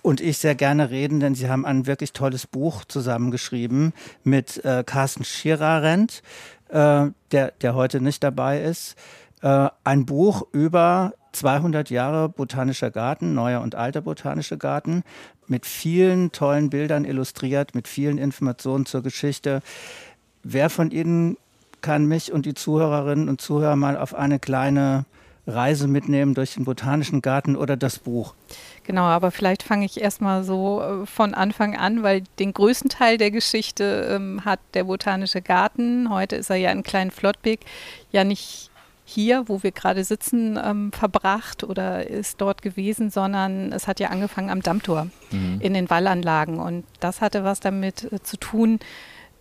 [0.07, 4.85] und ich sehr gerne reden, denn Sie haben ein wirklich tolles Buch zusammengeschrieben mit äh,
[4.87, 6.23] Carsten Schirarent,
[6.69, 8.97] äh, der, der heute nicht dabei ist.
[9.43, 15.03] Äh, ein Buch über 200 Jahre botanischer Garten, neuer und alter botanischer Garten,
[15.47, 19.63] mit vielen tollen Bildern illustriert, mit vielen Informationen zur Geschichte.
[20.43, 21.37] Wer von Ihnen
[21.83, 25.05] kann mich und die Zuhörerinnen und Zuhörer mal auf eine kleine
[25.47, 28.35] Reise mitnehmen durch den botanischen Garten oder das Buch?
[28.87, 33.19] Genau, aber vielleicht fange ich erstmal so äh, von Anfang an, weil den größten Teil
[33.19, 37.61] der Geschichte ähm, hat der Botanische Garten, heute ist er ja in Klein-Flottbek,
[38.13, 38.71] ja nicht
[39.05, 44.11] hier, wo wir gerade sitzen, ähm, verbracht oder ist dort gewesen, sondern es hat ja
[44.11, 45.09] angefangen am Dammtor
[45.61, 46.59] in den Wallanlagen.
[46.59, 48.79] Und das hatte was damit äh, zu tun,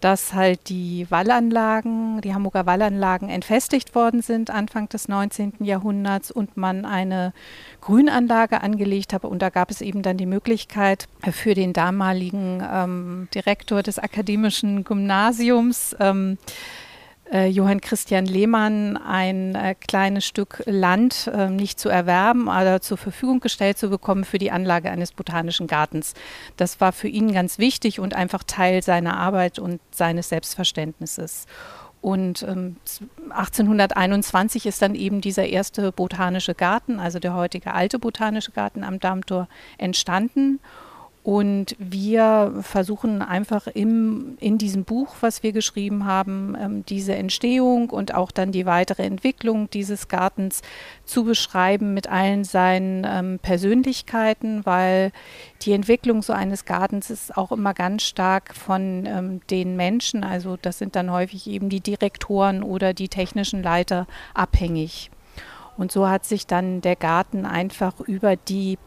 [0.06, 5.54] dass halt die Wallanlagen, die Hamburger Wallanlagen entfestigt worden sind Anfang des 19.
[5.62, 7.34] Jahrhunderts und man eine
[7.82, 9.28] Grünanlage angelegt habe.
[9.28, 14.84] Und da gab es eben dann die Möglichkeit für den damaligen ähm, Direktor des akademischen
[14.84, 16.85] Gymnasiums, ähm, äh,
[17.32, 23.40] Johann Christian Lehmann ein äh, kleines Stück Land äh, nicht zu erwerben, aber zur Verfügung
[23.40, 26.14] gestellt zu bekommen für die Anlage eines botanischen Gartens.
[26.56, 31.48] Das war für ihn ganz wichtig und einfach Teil seiner Arbeit und seines Selbstverständnisses.
[32.06, 32.76] Und ähm,
[33.32, 39.00] 1821 ist dann eben dieser erste botanische Garten, also der heutige alte botanische Garten am
[39.00, 39.48] Dammtor,
[39.80, 40.60] entstanden.
[41.26, 47.90] Und wir versuchen einfach im, in diesem Buch, was wir geschrieben haben, ähm, diese Entstehung
[47.90, 50.62] und auch dann die weitere Entwicklung dieses Gartens
[51.04, 55.12] zu beschreiben mit allen seinen ähm, Persönlichkeiten, weil
[55.64, 60.58] die Entwicklung so eines Gartens ist auch immer ganz stark von ähm, den Menschen, also
[60.62, 65.10] das sind dann häufig eben die Direktoren oder die technischen Leiter abhängig.
[65.76, 68.78] Und so hat sich dann der Garten einfach über die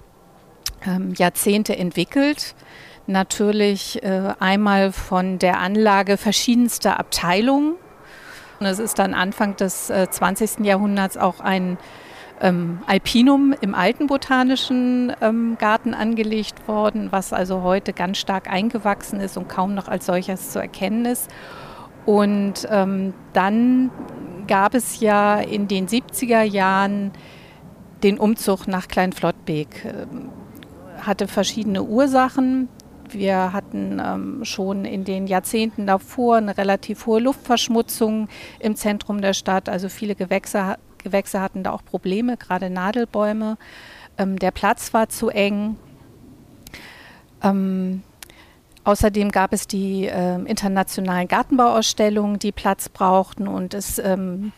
[0.86, 2.54] ähm, Jahrzehnte entwickelt.
[3.06, 7.74] Natürlich äh, einmal von der Anlage verschiedenster Abteilungen.
[8.60, 10.64] Und es ist dann Anfang des äh, 20.
[10.64, 11.78] Jahrhunderts auch ein
[12.40, 19.20] ähm, Alpinum im alten botanischen ähm, Garten angelegt worden, was also heute ganz stark eingewachsen
[19.20, 21.30] ist und kaum noch als solches zu erkennen ist.
[22.06, 23.90] Und ähm, dann
[24.46, 27.12] gab es ja in den 70er Jahren
[28.02, 29.94] den Umzug nach Kleinflottbek.
[31.08, 32.68] Hatte verschiedene Ursachen.
[33.08, 38.28] Wir hatten ähm, schon in den Jahrzehnten davor eine relativ hohe Luftverschmutzung
[38.60, 39.70] im Zentrum der Stadt.
[39.70, 43.56] Also viele Gewächse, Gewächse hatten da auch Probleme, gerade Nadelbäume.
[44.18, 45.76] Ähm, der Platz war zu eng.
[47.42, 48.02] Ähm,
[48.84, 54.52] außerdem gab es die ähm, internationalen Gartenbauausstellungen, die Platz brauchten und es ähm,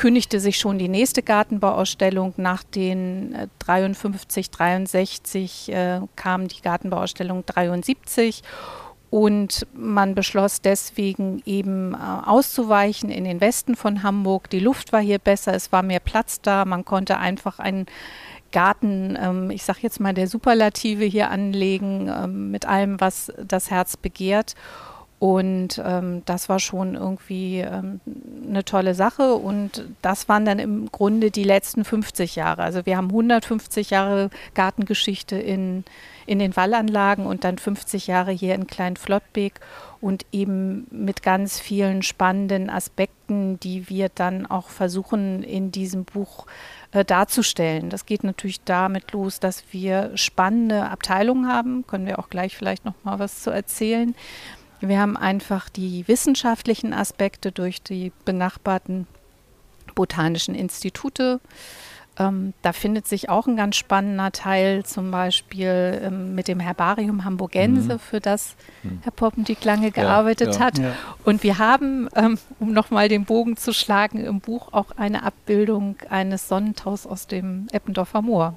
[0.00, 2.32] kündigte sich schon die nächste Gartenbauausstellung.
[2.38, 8.42] Nach den äh, 53, 63 äh, kam die Gartenbauausstellung 73
[9.10, 14.48] und man beschloss deswegen eben äh, auszuweichen in den Westen von Hamburg.
[14.48, 17.84] Die Luft war hier besser, es war mehr Platz da, man konnte einfach ein
[18.52, 23.70] Garten, ähm, ich sage jetzt mal der Superlative hier anlegen, ähm, mit allem, was das
[23.70, 24.54] Herz begehrt.
[25.20, 28.00] Und ähm, das war schon irgendwie ähm,
[28.48, 29.34] eine tolle Sache.
[29.34, 32.62] Und das waren dann im Grunde die letzten 50 Jahre.
[32.62, 35.84] Also wir haben 150 Jahre Gartengeschichte in,
[36.24, 39.60] in den Wallanlagen und dann 50 Jahre hier in Kleinflottbek
[40.00, 46.46] und eben mit ganz vielen spannenden Aspekten, die wir dann auch versuchen in diesem Buch
[46.92, 47.90] äh, darzustellen.
[47.90, 51.86] Das geht natürlich damit los, dass wir spannende Abteilungen haben.
[51.86, 54.14] Können wir auch gleich vielleicht noch mal was zu erzählen
[54.80, 59.06] wir haben einfach die wissenschaftlichen Aspekte durch die benachbarten
[59.94, 61.40] botanischen Institute.
[62.18, 67.24] Ähm, da findet sich auch ein ganz spannender Teil, zum Beispiel ähm, mit dem Herbarium
[67.24, 67.98] Hamburgense, mhm.
[67.98, 69.00] für das mhm.
[69.02, 70.60] Herr Poppendiek lange gearbeitet ja, ja.
[70.60, 70.78] hat.
[70.78, 70.92] Ja.
[71.24, 75.96] Und wir haben, ähm, um nochmal den Bogen zu schlagen, im Buch auch eine Abbildung
[76.10, 78.56] eines Sonnentaus aus dem Eppendorfer Moor.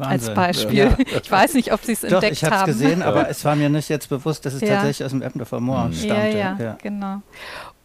[0.00, 0.28] Wahnsinn.
[0.30, 0.78] als Beispiel.
[0.78, 0.96] Ja.
[1.22, 2.32] Ich weiß nicht, ob Sie es entdeckt haben.
[2.32, 5.10] Ich habe es gesehen, aber es war mir nicht jetzt bewusst, dass es tatsächlich aus
[5.10, 5.92] dem Eppendorfer Moor mhm.
[5.92, 6.38] stammte.
[6.38, 7.22] Ja, ja, genau.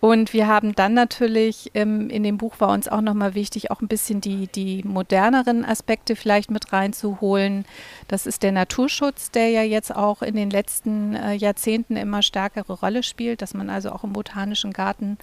[0.01, 3.82] Und wir haben dann natürlich ähm, in dem Buch war uns auch nochmal wichtig, auch
[3.82, 7.65] ein bisschen die, die moderneren Aspekte vielleicht mit reinzuholen.
[8.08, 12.73] Das ist der Naturschutz, der ja jetzt auch in den letzten äh, Jahrzehnten immer stärkere
[12.73, 15.17] Rolle spielt, dass man also auch im botanischen Garten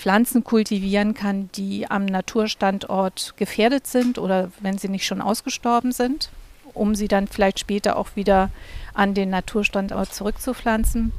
[0.00, 6.30] Pflanzen kultivieren kann, die am Naturstandort gefährdet sind oder wenn sie nicht schon ausgestorben sind,
[6.72, 8.48] um sie dann vielleicht später auch wieder
[8.94, 11.12] an den Naturstandort zurückzupflanzen.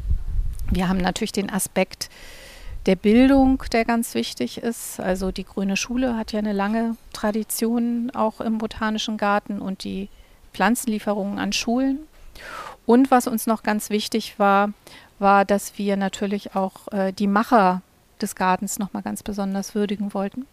[0.72, 2.10] Wir haben natürlich den Aspekt
[2.88, 5.00] der Bildung, der ganz wichtig ist.
[5.00, 10.10] Also die Grüne Schule hat ja eine lange Tradition auch im Botanischen Garten und die
[10.54, 12.00] Pflanzenlieferungen an Schulen.
[12.88, 14.74] Und was uns noch ganz wichtig war,
[15.20, 17.84] war, dass wir natürlich auch äh, die Macher
[18.22, 20.46] des Gartens nochmal ganz besonders würdigen wollten.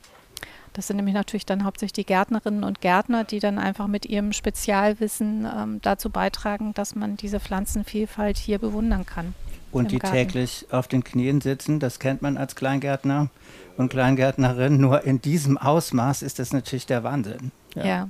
[0.72, 4.32] Das sind nämlich natürlich dann hauptsächlich die Gärtnerinnen und Gärtner, die dann einfach mit ihrem
[4.32, 9.34] Spezialwissen ähm, dazu beitragen, dass man diese Pflanzenvielfalt hier bewundern kann.
[9.72, 10.16] Und die Garten.
[10.16, 13.28] täglich auf den Knien sitzen, das kennt man als Kleingärtner
[13.76, 14.80] und Kleingärtnerin.
[14.80, 17.50] Nur in diesem Ausmaß ist das natürlich der Wahnsinn.
[17.74, 17.84] ja.
[17.84, 18.08] ja.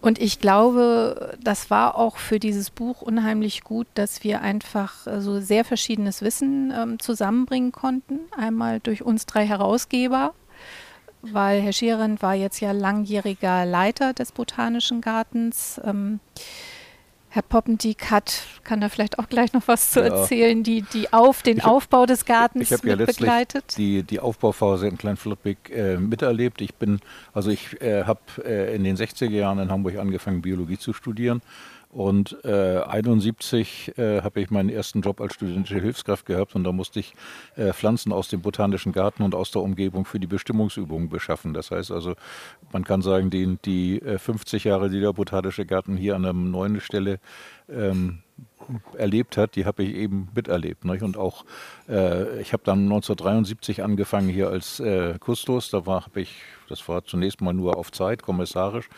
[0.00, 5.20] Und ich glaube, das war auch für dieses Buch unheimlich gut, dass wir einfach äh,
[5.20, 8.20] so sehr verschiedenes Wissen ähm, zusammenbringen konnten.
[8.36, 10.34] Einmal durch uns drei Herausgeber,
[11.22, 15.80] weil Herr Scheeren war jetzt ja langjähriger Leiter des Botanischen Gartens.
[15.84, 16.20] Ähm,
[17.30, 20.06] Herr Poppendieck hat, kann da vielleicht auch gleich noch was zu ja.
[20.06, 23.76] erzählen, die, die auf den hab, Aufbau des Gartens ich, ich ja begleitet.
[23.76, 26.60] Die, die Aufbauphase in Kleinflottbeck äh, miterlebt.
[26.60, 27.00] Ich bin,
[27.34, 31.42] also ich äh, habe äh, in den 60er Jahren in Hamburg angefangen, Biologie zu studieren
[31.90, 36.72] und äh, 71 äh, habe ich meinen ersten Job als studentische Hilfskraft gehabt und da
[36.72, 37.14] musste ich
[37.56, 41.54] äh, Pflanzen aus dem Botanischen Garten und aus der Umgebung für die Bestimmungsübungen beschaffen.
[41.54, 42.14] Das heißt also,
[42.72, 46.34] man kann sagen, die, die 50 äh, Jahre, die der Botanische Garten hier an der
[46.34, 47.20] neuen Stelle
[47.70, 48.18] ähm,
[48.96, 50.84] erlebt hat, die habe ich eben miterlebt.
[50.84, 51.02] Nicht?
[51.02, 51.44] Und auch,
[51.88, 55.70] äh, ich habe dann 1973 angefangen hier als äh, Kustos.
[55.70, 58.88] Da war ich, das war zunächst mal nur auf Zeit, kommissarisch,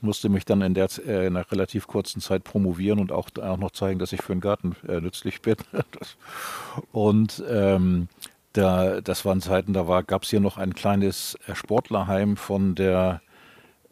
[0.00, 3.56] musste mich dann in der äh, in einer relativ kurzen Zeit promovieren und auch, auch
[3.56, 5.56] noch zeigen, dass ich für den Garten äh, nützlich bin.
[6.92, 8.08] und ähm,
[8.52, 13.22] da, das waren Zeiten, da gab es hier noch ein kleines äh, Sportlerheim von der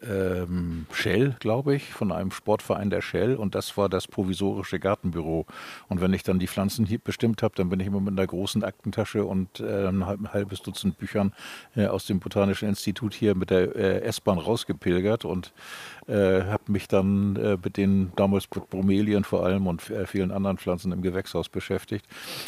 [0.03, 5.45] ähm, Shell, glaube ich, von einem Sportverein der Shell und das war das provisorische Gartenbüro.
[5.89, 8.27] Und wenn ich dann die Pflanzen hier bestimmt habe, dann bin ich immer mit einer
[8.27, 11.33] großen Aktentasche und äh, ein halbes Dutzend Büchern
[11.75, 15.53] äh, aus dem Botanischen Institut hier mit der äh, S-Bahn rausgepilgert und
[16.07, 20.57] äh, habe mich dann äh, mit den damals Bromelien vor allem und äh, vielen anderen
[20.57, 22.05] Pflanzen im Gewächshaus beschäftigt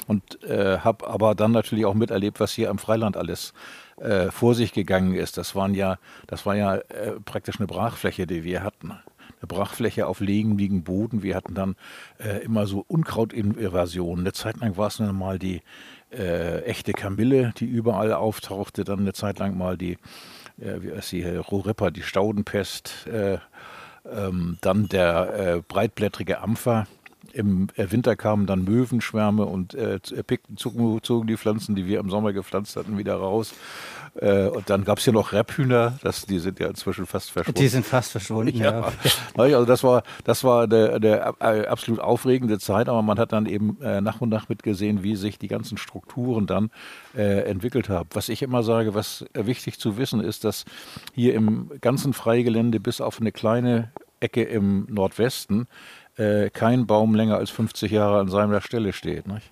[0.07, 3.82] und habe aber dann natürlich auch miterlebt, was hier am Freiland alles äh,
[4.31, 5.37] vor sich gegangen ist.
[5.37, 8.91] Das waren ja, das war ja äh, praktisch eine Brachfläche, die wir hatten.
[8.91, 11.21] Eine Brachfläche auf legendem Boden.
[11.21, 11.75] Wir hatten dann
[12.17, 14.25] äh, immer so Unkrautinvasionen.
[14.25, 15.61] Eine Zeit lang war es dann mal die
[16.11, 18.83] äh, echte Kamille, die überall auftauchte.
[18.83, 19.97] Dann eine Zeit lang mal die,
[20.59, 23.07] äh, wie heißt sie, Rohripper, die Staudenpest.
[23.07, 23.37] Äh,
[24.11, 26.87] ähm, dann der breitblättrige Ampfer
[27.33, 32.31] im Winter kamen dann Möwenschwärme und äh, pickten, zogen die Pflanzen, die wir im Sommer
[32.31, 33.53] gepflanzt hatten, wieder raus.
[34.15, 37.59] Äh, und dann gab es hier noch Rebhühner, das, die sind ja inzwischen fast verschwunden.
[37.59, 38.81] Die sind fast verschwunden, ja.
[38.81, 38.91] ja.
[39.35, 43.47] Also das war, das war eine, eine äh, absolut aufregende Zeit, aber man hat dann
[43.47, 46.69] eben äh, nach und nach mitgesehen, wie sich die ganzen Strukturen dann
[47.15, 48.09] äh, entwickelt haben.
[48.13, 50.65] Was ich immer sage, was wichtig zu wissen ist, dass
[51.13, 55.67] hier im ganzen Freigelände bis auf eine kleine Ecke im Nordwesten
[56.17, 59.27] äh, kein Baum länger als 50 Jahre an seiner Stelle steht.
[59.27, 59.51] Nicht?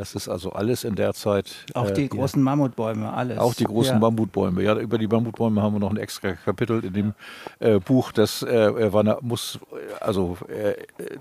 [0.00, 1.66] Das ist also alles in der Zeit.
[1.74, 3.36] Auch die äh, großen Mammutbäume, alles.
[3.36, 3.98] Auch die großen ja.
[3.98, 4.62] Mammutbäume.
[4.62, 7.14] Ja, über die Mammutbäume haben wir noch ein extra Kapitel in dem
[7.58, 8.10] äh, Buch.
[8.10, 9.58] Das äh, war, muss,
[10.00, 10.72] also äh,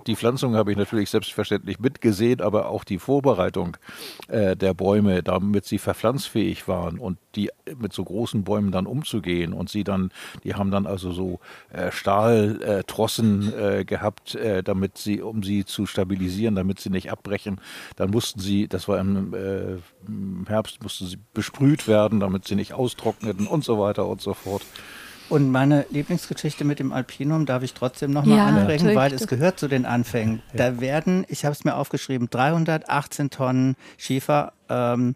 [0.07, 3.75] die Pflanzung habe ich natürlich selbstverständlich mitgesehen, aber auch die Vorbereitung
[4.29, 9.53] äh, der Bäume, damit sie verpflanzfähig waren und die mit so großen Bäumen dann umzugehen
[9.53, 10.11] und sie dann,
[10.43, 11.39] die haben dann also so
[11.71, 13.53] äh, Stahltrossen
[13.85, 17.59] gehabt, damit sie, um sie zu stabilisieren, damit sie nicht abbrechen.
[17.95, 19.77] Dann mussten sie das war im, äh,
[20.07, 24.33] im Herbst, musste sie besprüht werden, damit sie nicht austrockneten und so weiter und so
[24.33, 24.63] fort.
[25.29, 29.59] Und meine Lieblingsgeschichte mit dem Alpinum darf ich trotzdem nochmal ja, anbringen, weil es gehört
[29.59, 30.41] zu den Anfängen.
[30.53, 35.15] Da werden, ich habe es mir aufgeschrieben, 318 Tonnen Schiefer ähm,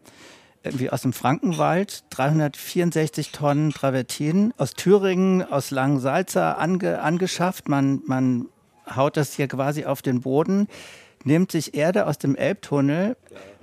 [0.64, 7.68] irgendwie aus dem Frankenwald, 364 Tonnen Travertin aus Thüringen, aus Langensalza ange, angeschafft.
[7.68, 8.47] Man, man
[8.95, 10.68] haut das hier quasi auf den Boden
[11.24, 13.16] nimmt sich Erde aus dem Elbtunnel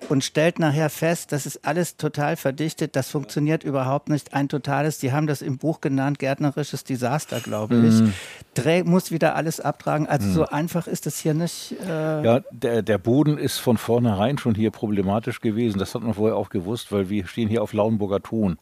[0.09, 4.33] und stellt nachher fest, das ist alles total verdichtet, das funktioniert überhaupt nicht.
[4.33, 8.01] Ein totales, die haben das im Buch genannt, gärtnerisches Desaster, glaube ich.
[8.01, 8.15] Mhm.
[8.55, 10.07] Dreh, muss wieder alles abtragen.
[10.07, 10.33] Also mhm.
[10.33, 11.77] so einfach ist das hier nicht.
[11.87, 15.79] Äh ja, der, der Boden ist von vornherein schon hier problematisch gewesen.
[15.79, 18.59] Das hat man vorher auch gewusst, weil wir stehen hier auf Lauenburger Ton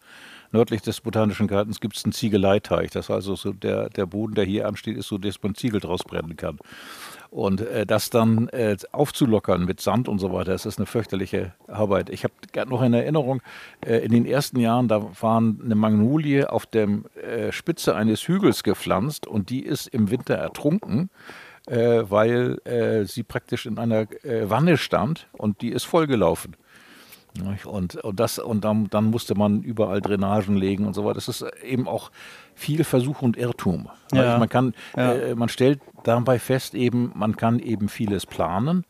[0.53, 2.91] nördlich des Botanischen Gartens gibt es einen Ziegeleiteich.
[2.91, 5.81] Das ist also so der, der Boden, der hier ansteht, ist so, dass man Ziegel
[5.81, 6.59] draus brennen kann.
[7.31, 11.53] Und äh, das dann äh, aufzulockern mit Sand und so weiter, das ist eine fürchterliche
[11.67, 12.09] Arbeit.
[12.09, 12.35] Ich habe
[12.69, 13.43] noch in Erinnerung,
[13.85, 16.89] äh, in den ersten Jahren, da war eine Magnolie auf der
[17.23, 21.11] äh, Spitze eines Hügels gepflanzt und die ist im Winter ertrunken.
[21.67, 26.57] Äh, weil äh, sie praktisch in einer Wanne stand und die ist vollgelaufen.
[27.65, 31.15] Und, und, das, und dann, dann, musste man überall Drainagen legen und so weiter.
[31.15, 32.11] Das ist eben auch
[32.55, 33.89] viel Versuch und Irrtum.
[34.13, 34.39] Ja.
[34.39, 35.13] Man, kann, ja.
[35.13, 38.85] äh, man stellt dabei fest, eben, man kann eben vieles planen,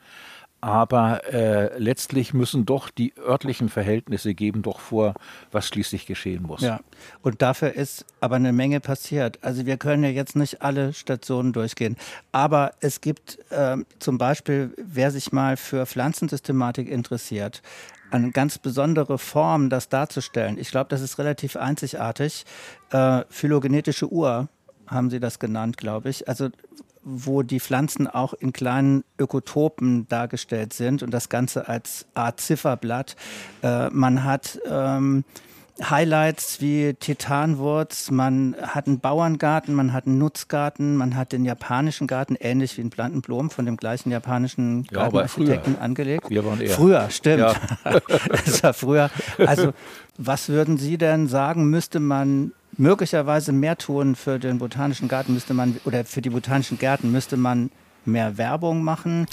[0.60, 5.14] aber äh, letztlich müssen doch die örtlichen Verhältnisse geben doch vor,
[5.52, 6.62] was schließlich geschehen muss.
[6.62, 6.80] Ja,
[7.22, 9.38] und dafür ist aber eine Menge passiert.
[9.42, 11.96] Also wir können ja jetzt nicht alle Stationen durchgehen,
[12.32, 17.62] aber es gibt äh, zum Beispiel, wer sich mal für Pflanzensystematik interessiert,
[18.10, 20.58] eine ganz besondere Form, das darzustellen.
[20.58, 22.44] Ich glaube, das ist relativ einzigartig.
[22.90, 24.48] Äh, phylogenetische Uhr
[24.86, 26.28] haben Sie das genannt, glaube ich.
[26.28, 26.48] Also
[27.04, 33.16] wo die Pflanzen auch in kleinen Ökotopen dargestellt sind und das Ganze als Art Zifferblatt.
[33.62, 35.24] Äh, man hat ähm,
[35.82, 42.06] Highlights wie Titanwurz, man hat einen Bauerngarten, man hat einen Nutzgarten, man hat den japanischen
[42.06, 46.30] Garten, ähnlich wie in Plantenblom, von dem gleichen japanischen ja, Gartenarchitekten angelegt.
[46.30, 46.70] Wir waren eher.
[46.70, 47.38] Früher, stimmt.
[47.38, 47.54] Ja.
[48.44, 49.10] das war früher.
[49.38, 49.72] Also,
[50.16, 55.54] was würden Sie denn sagen, müsste man möglicherweise mehr tun für den botanischen Garten, müsste
[55.54, 57.70] man, oder für die botanischen Gärten, müsste man
[58.04, 59.26] mehr Werbung machen?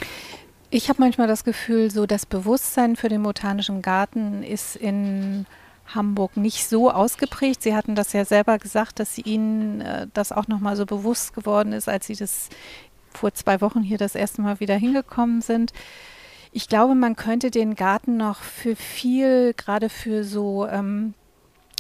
[0.70, 5.46] Ich habe manchmal das Gefühl, so das Bewusstsein für den botanischen Garten ist in
[5.94, 7.62] Hamburg nicht so ausgeprägt.
[7.62, 11.74] Sie hatten das ja selber gesagt, dass Ihnen äh, das auch nochmal so bewusst geworden
[11.74, 12.50] ist, als Sie das
[13.14, 15.72] vor zwei Wochen hier das erste Mal wieder hingekommen sind.
[16.52, 21.14] Ich glaube, man könnte den Garten noch für viel, gerade für so ähm,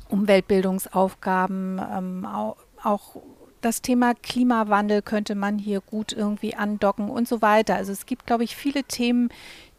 [0.09, 3.15] Umweltbildungsaufgaben, ähm, auch, auch
[3.61, 7.75] das Thema Klimawandel könnte man hier gut irgendwie andocken und so weiter.
[7.75, 9.29] Also es gibt, glaube ich, viele Themen,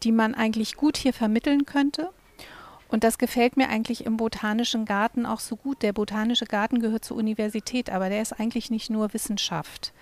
[0.03, 2.09] die man eigentlich gut hier vermitteln könnte.
[2.89, 5.81] Und das gefällt mir eigentlich im Botanischen Garten auch so gut.
[5.81, 9.93] Der Botanische Garten gehört zur Universität, aber der ist eigentlich nicht nur Wissenschaft,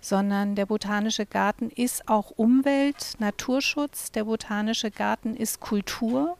[0.00, 4.10] sondern der Botanische Garten ist auch Umwelt, Naturschutz.
[4.12, 6.38] Der Botanische Garten ist Kultur.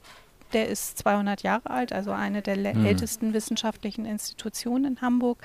[0.52, 2.84] Der ist 200 Jahre alt, also eine der mhm.
[2.84, 5.38] ältesten wissenschaftlichen Institutionen in Hamburg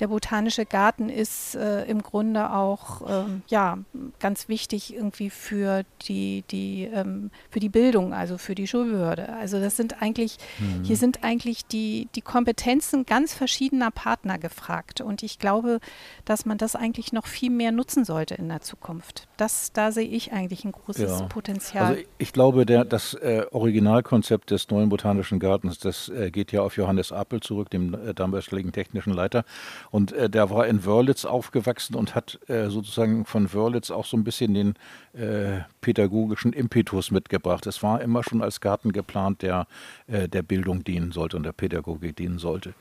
[0.00, 3.78] der Botanische Garten ist äh, im Grunde auch ähm, ja,
[4.18, 9.32] ganz wichtig irgendwie für die, die, ähm, für die Bildung, also für die Schulbehörde.
[9.34, 10.84] Also das sind eigentlich, mhm.
[10.84, 15.00] hier sind eigentlich die, die Kompetenzen ganz verschiedener Partner gefragt.
[15.00, 15.80] Und ich glaube,
[16.24, 19.28] dass man das eigentlich noch viel mehr nutzen sollte in der Zukunft.
[19.36, 21.26] Das, da sehe ich eigentlich ein großes ja.
[21.26, 21.86] Potenzial.
[21.86, 26.62] Also ich glaube, der, das äh, Originalkonzept des neuen Botanischen Gartens, das äh, geht ja
[26.62, 29.44] auf Johannes Appel zurück, dem äh, damaligen technischen Leiter.
[29.90, 34.16] Und äh, der war in Wörlitz aufgewachsen und hat äh, sozusagen von Wörlitz auch so
[34.16, 34.74] ein bisschen den
[35.12, 37.66] äh, pädagogischen Impetus mitgebracht.
[37.66, 39.66] Es war immer schon als Garten geplant, der
[40.06, 42.74] äh, der Bildung dienen sollte und der Pädagogik dienen sollte.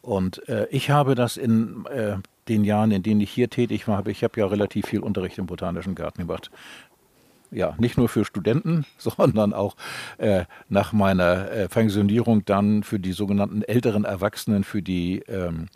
[0.00, 2.16] Und äh, ich habe das in äh,
[2.48, 5.46] den Jahren, in denen ich hier tätig war, ich habe ja relativ viel Unterricht im
[5.46, 6.50] Botanischen Garten gemacht
[7.50, 9.76] ja, nicht nur für Studenten, sondern auch
[10.18, 15.66] äh, nach meiner äh, Pensionierung dann für die sogenannten älteren Erwachsenen, für die ähm,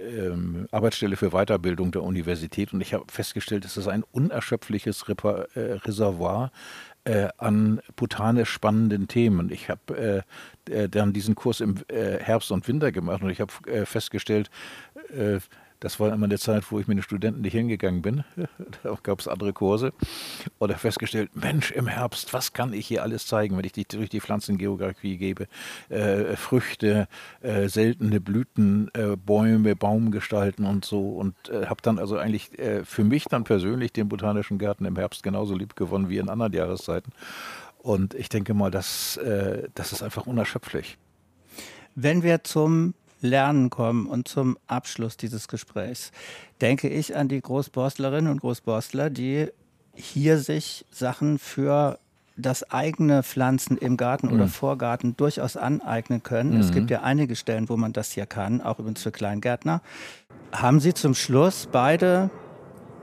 [0.00, 5.46] ähm, Arbeitsstelle für Weiterbildung der Universität und ich habe festgestellt, es ist ein unerschöpfliches Reper
[5.54, 6.50] äh, Reservoir
[7.04, 9.50] äh, an botanisch spannenden Themen.
[9.50, 10.24] Ich habe
[10.68, 13.86] äh, äh, dann diesen Kurs im äh, Herbst und Winter gemacht und ich habe äh,
[13.86, 14.50] festgestellt,
[15.80, 18.24] das war immer eine Zeit, wo ich mit den Studenten nicht hingegangen bin.
[18.82, 19.92] da gab es andere Kurse.
[20.58, 24.10] Oder festgestellt, Mensch, im Herbst, was kann ich hier alles zeigen, wenn ich die, durch
[24.10, 25.46] die Pflanzengeografie gebe?
[25.88, 27.08] Äh, Früchte,
[27.40, 31.10] äh, seltene Blüten, äh, Bäume, Baumgestalten und so.
[31.10, 34.96] Und äh, habe dann also eigentlich äh, für mich dann persönlich den Botanischen Garten im
[34.96, 37.12] Herbst genauso lieb gewonnen wie in anderen Jahreszeiten.
[37.78, 40.98] Und ich denke mal, das, äh, das ist einfach unerschöpflich.
[41.94, 44.06] Wenn wir zum Lernen kommen.
[44.06, 46.12] Und zum Abschluss dieses Gesprächs
[46.60, 49.48] denke ich an die Großborstlerinnen und Großborstler, die
[49.94, 51.98] hier sich Sachen für
[52.36, 54.34] das eigene Pflanzen im Garten mhm.
[54.34, 56.54] oder Vorgarten durchaus aneignen können.
[56.54, 56.60] Mhm.
[56.60, 59.82] Es gibt ja einige Stellen, wo man das hier kann, auch übrigens für Kleingärtner.
[60.52, 62.30] Haben Sie zum Schluss beide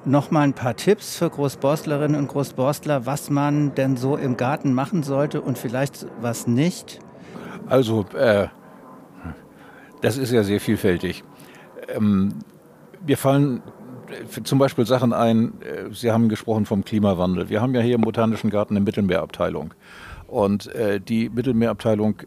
[0.05, 4.73] noch mal ein paar Tipps für Großborstlerinnen und Großborstler, was man denn so im Garten
[4.73, 6.99] machen sollte und vielleicht was nicht?
[7.67, 8.47] Also äh,
[10.01, 11.23] das ist ja sehr vielfältig.
[11.87, 12.33] Ähm,
[13.05, 13.61] mir fallen
[14.09, 17.49] äh, zum Beispiel Sachen ein, äh, Sie haben gesprochen vom Klimawandel.
[17.49, 19.73] Wir haben ja hier im Botanischen Garten eine Mittelmeerabteilung.
[20.27, 22.17] Und äh, die Mittelmeerabteilung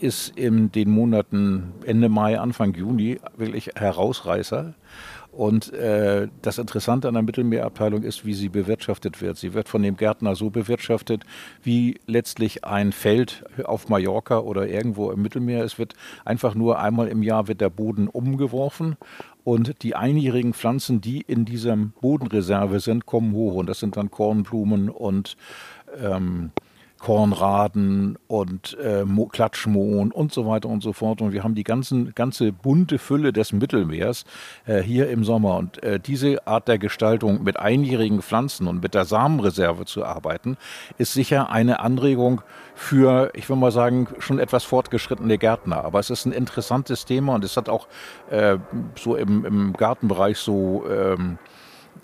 [0.00, 4.74] ist in den Monaten Ende Mai, Anfang Juni wirklich Herausreißer.
[5.32, 9.36] Und äh, das Interessante an der Mittelmeerabteilung ist, wie sie bewirtschaftet wird.
[9.36, 11.24] Sie wird von dem Gärtner so bewirtschaftet,
[11.62, 15.64] wie letztlich ein Feld auf Mallorca oder irgendwo im Mittelmeer.
[15.64, 18.96] Es wird einfach nur einmal im Jahr wird der Boden umgeworfen
[19.44, 23.54] und die einjährigen Pflanzen, die in dieser Bodenreserve sind, kommen hoch.
[23.54, 25.36] Und das sind dann Kornblumen und
[25.98, 26.50] ähm,
[27.00, 31.22] Kornraden und äh, Klatschmohn und so weiter und so fort.
[31.22, 34.24] Und wir haben die ganzen, ganze bunte Fülle des Mittelmeers
[34.66, 35.56] äh, hier im Sommer.
[35.56, 40.58] Und äh, diese Art der Gestaltung mit einjährigen Pflanzen und mit der Samenreserve zu arbeiten,
[40.98, 42.42] ist sicher eine Anregung
[42.74, 45.84] für, ich würde mal sagen, schon etwas fortgeschrittene Gärtner.
[45.84, 47.88] Aber es ist ein interessantes Thema und es hat auch
[48.30, 48.58] äh,
[48.94, 51.38] so im, im Gartenbereich so ähm,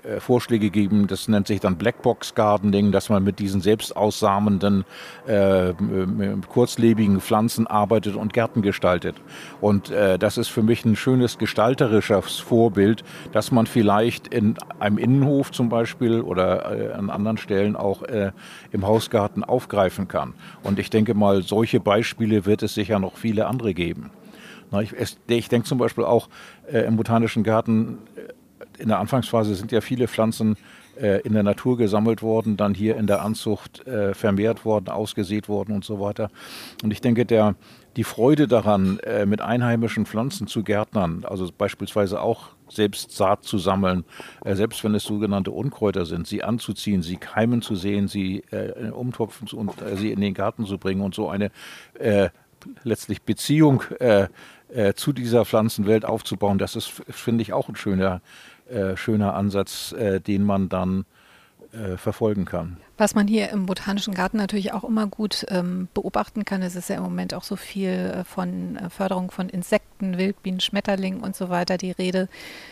[0.07, 4.85] äh, Vorschläge geben, das nennt sich dann Blackbox Gardening, dass man mit diesen selbst aussamenden,
[5.27, 5.73] äh,
[6.49, 9.17] kurzlebigen Pflanzen arbeitet und Gärten gestaltet.
[9.61, 14.99] Und äh, das ist für mich ein schönes gestalterisches Vorbild, dass man vielleicht in einem
[14.99, 18.33] Innenhof zum Beispiel oder äh, an anderen Stellen auch äh,
[18.71, 20.35] im Hausgarten aufgreifen kann.
[20.63, 24.11] Und ich denke mal, solche Beispiele wird es sicher noch viele andere geben.
[25.29, 26.29] Ich, denke zum Beispiel auch
[26.71, 27.99] im Botanischen Garten
[28.79, 30.57] in der Anfangsphase sind ja viele Pflanzen
[30.97, 35.49] äh, in der Natur gesammelt worden, dann hier in der Anzucht äh, vermehrt worden, ausgesät
[35.49, 36.31] worden und so weiter.
[36.83, 37.55] Und ich denke, der,
[37.97, 43.59] die Freude daran, äh, mit einheimischen Pflanzen zu gärtnern, also beispielsweise auch selbst Saat zu
[43.59, 44.05] sammeln,
[44.45, 48.91] äh, selbst wenn es sogenannte Unkräuter sind, sie anzuziehen, sie keimen zu sehen, sie äh,
[48.91, 51.51] umtopfen und äh, sie in den Garten zu bringen und so eine
[52.83, 53.83] letztlich Beziehung
[54.97, 58.21] zu dieser Pflanzenwelt aufzubauen, das ist, finde ich, auch ein schöner
[58.69, 61.05] äh, schöner Ansatz, äh, den man dann
[61.73, 62.79] äh, verfolgen kann.
[62.97, 66.89] Was man hier im Botanischen Garten natürlich auch immer gut ähm, beobachten kann, es ist
[66.89, 71.37] ja im Moment auch so viel äh, von äh, Förderung von Insekten, Wildbienen, Schmetterlingen und
[71.37, 72.29] so weiter die Rede,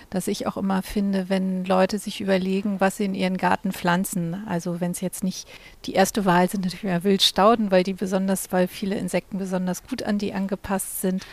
[0.09, 4.42] dass ich auch immer finde, wenn Leute sich überlegen, was sie in ihren Garten pflanzen,
[4.49, 5.47] also wenn es jetzt nicht
[5.84, 10.03] die erste Wahl sind, natürlich mehr Wildstauden, weil die besonders, weil viele Insekten besonders gut
[10.03, 11.26] an die angepasst sind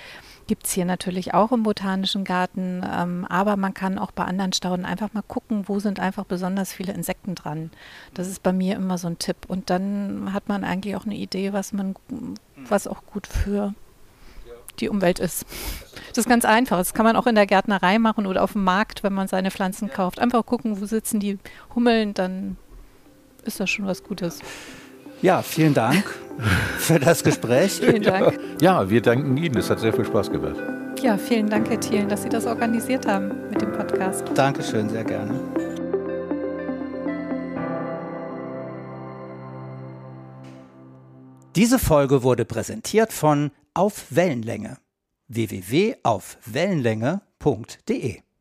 [0.52, 4.52] gibt es hier natürlich auch im Botanischen Garten, ähm, aber man kann auch bei anderen
[4.52, 7.72] Stauden einfach mal gucken, wo sind einfach besonders viele Insekten dran.
[8.14, 9.38] Das ist bei mir immer so ein Tipp.
[9.48, 11.96] Und dann hat man eigentlich auch eine Idee, was man,
[12.58, 13.74] was auch gut für
[14.82, 15.46] die Umwelt ist.
[16.10, 16.78] Das ist ganz einfach.
[16.78, 19.52] Das kann man auch in der Gärtnerei machen oder auf dem Markt, wenn man seine
[19.52, 20.20] Pflanzen kauft.
[20.20, 21.40] Einfach gucken, wo sitzen die
[21.76, 22.58] Hummeln, dann
[23.46, 24.42] ist das schon was Gutes.
[25.22, 26.04] Ja, vielen Dank
[26.78, 27.74] für das Gespräch.
[27.74, 28.40] vielen Dank.
[28.62, 29.58] Ja, wir danken Ihnen.
[29.58, 30.56] Es hat sehr viel Spaß gemacht.
[31.02, 34.24] Ja, vielen Dank, Herr Thielen, dass Sie das organisiert haben mit dem Podcast.
[34.36, 35.40] Dankeschön, sehr gerne.
[41.56, 44.78] Diese Folge wurde präsentiert von Auf Wellenlänge
[45.28, 48.22] www.aufwellenlänge.de